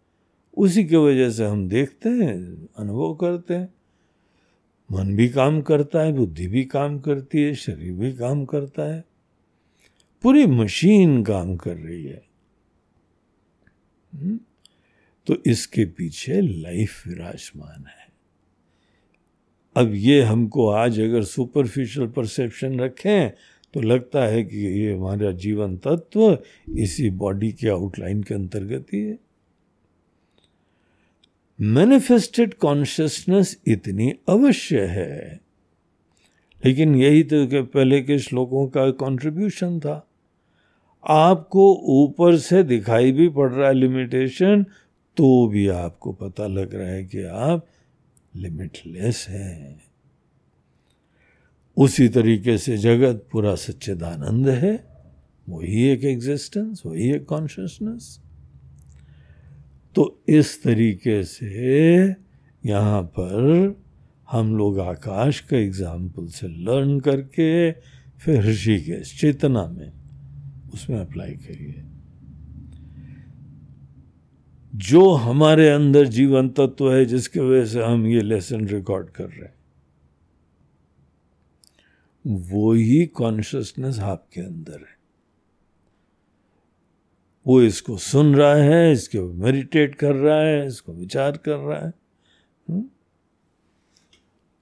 उसी 0.56 0.84
की 0.84 0.96
वजह 0.96 1.30
से 1.30 1.44
हम 1.44 1.68
देखते 1.68 2.08
हैं, 2.08 2.68
अनुभव 2.78 3.14
करते 3.14 3.54
हैं। 3.54 3.74
मन 4.92 5.16
भी 5.16 5.28
काम 5.28 5.62
करता 5.62 6.02
है, 6.02 6.12
बुद्धि 6.12 6.46
भी 6.46 6.64
काम 6.64 7.00
करती 7.00 7.42
है, 7.42 7.54
शरीर 7.54 7.92
भी 7.92 8.12
काम 8.12 8.44
करता 8.44 8.94
है। 8.94 9.04
पूरी 10.22 10.46
मशीन 10.46 11.24
काम 11.24 11.56
कर 11.56 11.76
रही 11.76 12.04
है। 12.04 12.22
हम्म? 14.14 14.40
तो 15.26 15.36
इसके 15.46 15.84
पीछे 15.84 16.40
लाइफ 16.40 17.06
विराजमान 17.06 17.84
है। 17.86 18.02
अब 19.76 19.94
ये 19.94 20.22
हमको 20.22 20.70
आज 20.70 21.00
अगर 21.00 21.22
सुपरफिशियल 21.22 22.06
परसेप्शन 22.06 22.80
रखें 22.80 23.30
तो 23.74 23.80
लगता 23.80 24.24
है 24.24 24.44
कि 24.44 24.58
ये 24.58 24.94
हमारा 24.94 25.32
जीवन 25.32 25.76
तत्व 25.76 26.38
इसी 26.78 27.10
बॉडी 27.10 27.52
के 27.52 27.68
आउटलाइन 27.68 28.22
के 28.22 28.34
अंतर्गत 28.34 28.86
ही 28.94 29.00
है। 29.00 29.18
मैनिफेस्टेड 31.60 32.54
कॉन्शियसनेस 32.54 33.60
इतनी 33.66 34.14
अवश्य 34.28 34.80
है। 34.80 35.40
लेकिन 36.64 36.94
यही 36.94 37.22
तो 37.22 37.46
के 37.46 37.62
पहले 37.62 38.02
के 38.02 38.18
श्लोकों 38.18 38.68
का 38.68 38.90
कंट्रीब्यूशन 38.90 39.80
था। 39.80 40.08
आपको 41.04 41.74
ऊपर 41.84 42.36
से 42.36 42.62
दिखाई 42.62 43.12
भी 43.12 43.28
पड़ 43.28 43.52
रहा 43.52 43.68
है 43.68 43.74
लिमिटेशन 43.74 44.62
तो 45.16 45.48
भी 45.48 45.68
आपको 45.68 46.12
पता 46.12 46.46
लग 46.46 46.74
रहा 46.74 46.88
है 46.88 47.04
कि 47.04 47.22
आप 47.22 47.66
लिमिटलेस 48.36 49.26
हैं। 49.28 49.91
उसी 51.76 52.08
तरीके 52.08 52.56
से 52.58 52.76
जगत 52.78 53.26
पूरा 53.32 53.54
सच्चिदानंद 53.56 54.48
है। 54.48 54.72
वही 55.46 55.82
एक 55.84 56.04
एग्जिस्टेंस 56.06 56.82
वही 56.86 57.10
एक 57.12 57.24
कॉन्शियसनेस 57.26 58.18
तो 59.96 60.02
इस 60.30 60.62
तरीके 60.62 61.22
से 61.24 62.16
यहाँ 62.64 63.02
पर 63.16 63.80
हम 64.28 64.56
लोग 64.56 64.78
आकाश 64.80 65.40
का 65.40 65.56
एग्ज़ाम्पल 65.56 66.26
से 66.28 66.48
लर्न 66.48 66.98
करके 67.00 67.72
फिर 68.20 68.42
ऋषिकेश, 68.42 69.20
चेतना 69.20 69.66
में 69.68 69.92
उसमें 70.72 70.98
अप्लाई 70.98 71.32
करिए। 71.32 71.82
जो 74.72 75.10
हमारे 75.14 75.68
अंदर 75.68 76.06
जीवन 76.08 76.48
तत्व 76.50 76.92
है, 76.92 77.04
जिसके 77.04 77.40
वजह 77.40 77.64
से 77.64 77.82
हम 77.82 78.06
ये 78.06 78.20
लेसन 78.22 78.66
रिकॉर्ड 78.68 79.10
कर 79.10 79.24
रहे 79.24 79.44
हैं। 79.44 79.54
वो 82.24 82.72
ही 82.72 83.04
कॉन्शियसनेस 83.06 83.98
आपके 83.98 84.40
अंदर 84.40 84.80
है 84.80 84.90
वो 87.46 87.60
इसको 87.62 87.96
सुन 87.96 88.34
रहा 88.34 88.54
है, 88.54 88.92
इसको 88.92 89.22
मेडिटेट 89.34 89.94
कर 89.94 90.14
रहा 90.14 90.40
है, 90.40 90.66
इसको 90.66 90.92
विचार 90.92 91.36
कर 91.36 91.56
रहा 91.56 91.78
है? 91.78 91.92
हम्म? 92.68 92.84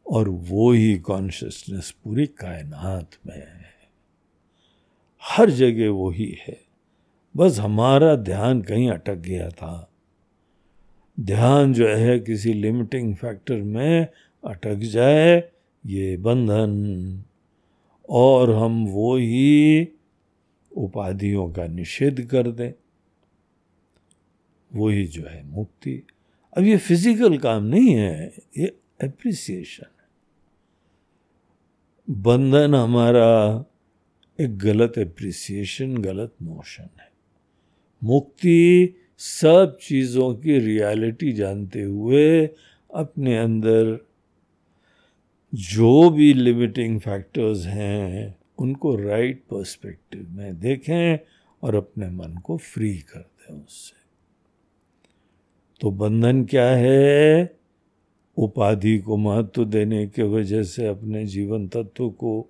और 0.06 0.28
वो 0.28 0.70
ही 0.72 0.98
कॉन्शियसनेस 0.98 1.90
पूरी 2.04 2.26
कायनात 2.26 3.16
में 3.26 3.36
है 3.36 3.68
हर 5.22 5.50
जगह 5.50 5.90
वो 5.90 6.10
ही 6.10 6.34
है 6.40 6.58
बस 7.34 7.58
हमारा 7.58 8.14
ध्यान 8.16 8.62
कहीं 8.62 8.88
अटक 8.90 9.16
गया 9.16 9.48
था 9.50 9.90
ध्यान 11.18 11.72
जो 11.72 11.88
है 11.88 12.18
किसी 12.20 12.52
लिमिटिंग 12.52 13.14
फैक्टर 13.16 13.62
में 13.62 14.06
अटक 14.44 14.78
जाए, 14.84 15.50
ये 15.84 16.16
बंधन 16.16 17.24
और 18.10 18.50
हम 18.54 18.84
वो 18.86 19.16
ही 19.16 19.88
उपाधियों 20.72 21.50
का 21.50 21.66
निषेध 21.66 22.20
कर 22.26 22.50
दें। 22.50 22.72
वही 24.70 25.06
जो 25.06 25.22
है 25.22 25.42
मुक्ति। 25.46 26.02
अब 26.56 26.64
ये 26.64 26.76
फ़िज़िकल 26.76 27.38
काम 27.38 27.64
नहीं 27.64 27.94
है, 27.94 28.32
ये 28.58 28.76
एप्रिसिएशन 29.04 29.86
है। 29.86 30.08
बंधन 32.08 32.74
हमारा 32.74 33.64
एक 34.38 34.58
गलत 34.58 34.98
एप्रिसिएशन 34.98 35.96
गलत 35.96 36.34
नोशन 36.42 36.88
है। 37.00 37.10
मुक्ति 38.02 38.94
सब 39.18 39.78
चीज़ों 39.82 40.34
की 40.34 40.58
रियलिटी 40.58 41.32
जानते 41.32 41.82
हुए 41.82 42.46
अपने 42.90 43.38
अंदर 43.38 44.09
जो 45.54 46.10
भी 46.10 46.34
लिमिटिंग 46.34 47.00
फैक्टर्स 47.00 47.66
हैं, 47.66 48.38
उनको 48.58 48.96
राइट 48.96 49.40
पर्सपेक्टिव 49.50 50.26
में 50.30 50.60
देखें 50.60 51.18
और 51.62 51.74
अपने 51.74 52.10
मन 52.10 52.34
को 52.34 52.56
फ्री 52.56 52.98
कर 52.98 53.20
दें 53.20 53.64
उससे। 53.64 54.00
तो 55.80 55.90
बंधन 55.90 56.44
क्या 56.44 56.70
है? 56.70 57.56
उपाधि 58.36 58.98
को 58.98 59.16
महत्व 59.16 59.64
देने 59.64 60.06
के 60.06 60.22
वजह 60.22 60.62
से 60.62 60.86
अपने 60.86 61.26
जीवन 61.26 61.68
तत्व 61.68 62.10
को 62.10 62.48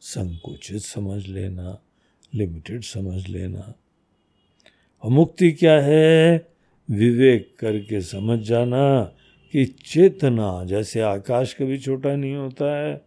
संकुचित 0.00 0.80
समझ 0.80 1.26
लेना 1.26 1.82
लिमिटेड 2.34 2.82
समझ 2.82 3.28
लेना। 3.28 3.74
और 5.02 5.10
मुक्ति 5.10 5.52
क्या 5.52 5.80
है? 5.80 6.48
विवेक 6.90 7.56
करके 7.58 8.00
समझ 8.00 8.38
जाना 8.38 9.14
कि 9.52 9.64
चेतना 9.64 10.64
जैसे 10.64 11.00
आकाश 11.00 11.54
कभी 11.54 11.78
छोटा 11.78 12.16
नहीं 12.16 12.34
होता 12.34 12.76
है, 12.76 13.04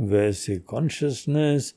वैसे 0.00 0.56
कॉन्शियसनेस 0.56 1.74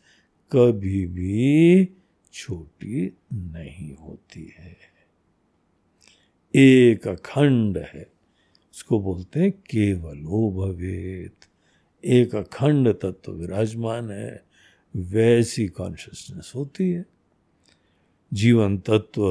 कभी 0.51 1.05
भी 1.05 1.89
छोटी 2.33 3.17
नहीं 3.33 3.95
होती 3.95 4.53
है। 4.59 4.77
एक 6.55 7.07
अखंड 7.07 7.77
है, 7.77 8.07
उसको 8.73 8.99
बोलते 8.99 9.39
हैं 9.39 9.51
केवलो 9.51 10.51
भवेत 10.51 11.35
एक 12.05 12.35
अखंड 12.35 12.89
तत्व 12.93 13.31
विराजमान 13.31 14.11
है, 14.11 14.43
वैसी 14.95 15.67
कॉन्शियसनेस 15.67 16.51
होती 16.55 16.91
है। 16.91 17.05
जीवन 18.33 18.77
तत्व 18.77 19.23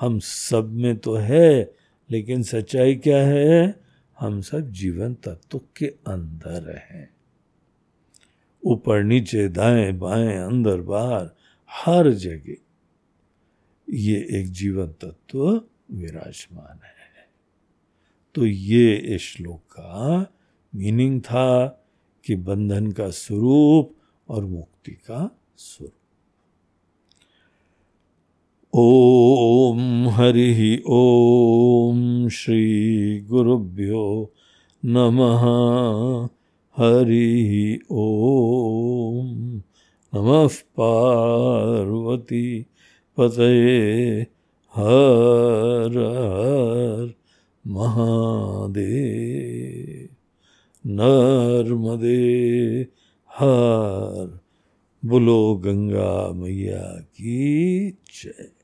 हम 0.00 0.18
सब 0.18 0.72
में 0.72 0.96
तो 0.96 1.14
है 1.14 1.79
लेकिन 2.10 2.42
सच्चाई 2.42 2.94
क्या 2.94 3.26
है? 3.26 3.80
हम 4.18 4.40
सब 4.40 4.70
जीवन 4.70 5.14
तत्व 5.14 5.60
के 5.76 5.86
अंदर 5.86 6.76
हैं। 6.76 7.14
ऊपर 8.64 9.02
नीचे 9.02 9.48
दाएँ 9.48 9.92
बाएँ 9.92 10.36
अंदर 10.36 10.80
बाहर 10.80 11.30
हर 11.70 12.10
जगह। 12.10 12.54
ये 13.90 14.26
एक 14.30 14.52
जीवन 14.52 14.86
तत्व 14.86 15.64
विराजमान 15.90 16.80
है। 16.84 17.00
तो 18.34 18.46
ये 18.46 18.96
इस 18.96 19.20
श्लोक 19.20 19.60
का 19.60 20.26
मीनिंग 20.74 21.20
था 21.20 21.66
कि 22.24 22.36
बंधन 22.36 22.92
का 22.92 23.10
स्वरूप 23.10 23.96
और 24.28 24.44
मुक्ति 24.44 24.92
का 24.92 25.38
स्वरूप। 25.56 25.99
ओम 28.74 30.08
हरि 30.08 30.82
ओम 30.86 32.28
श्री 32.28 33.20
गुरुभ्यो 33.20 34.32
नमः। 34.84 35.42
हरि 36.76 37.80
ओम। 37.90 39.62
नमः 40.14 40.48
पार्वती 40.48 42.66
पतये। 43.16 44.26
हर 44.74 45.98
हर 45.98 47.14
महादेव। 47.66 50.08
नर्मदे 50.86 52.86
हर। 53.32 54.40
बोलो 55.04 55.56
गंगा 55.56 56.32
मैया 56.32 57.00
की 57.00 57.90
जय। 57.90 58.59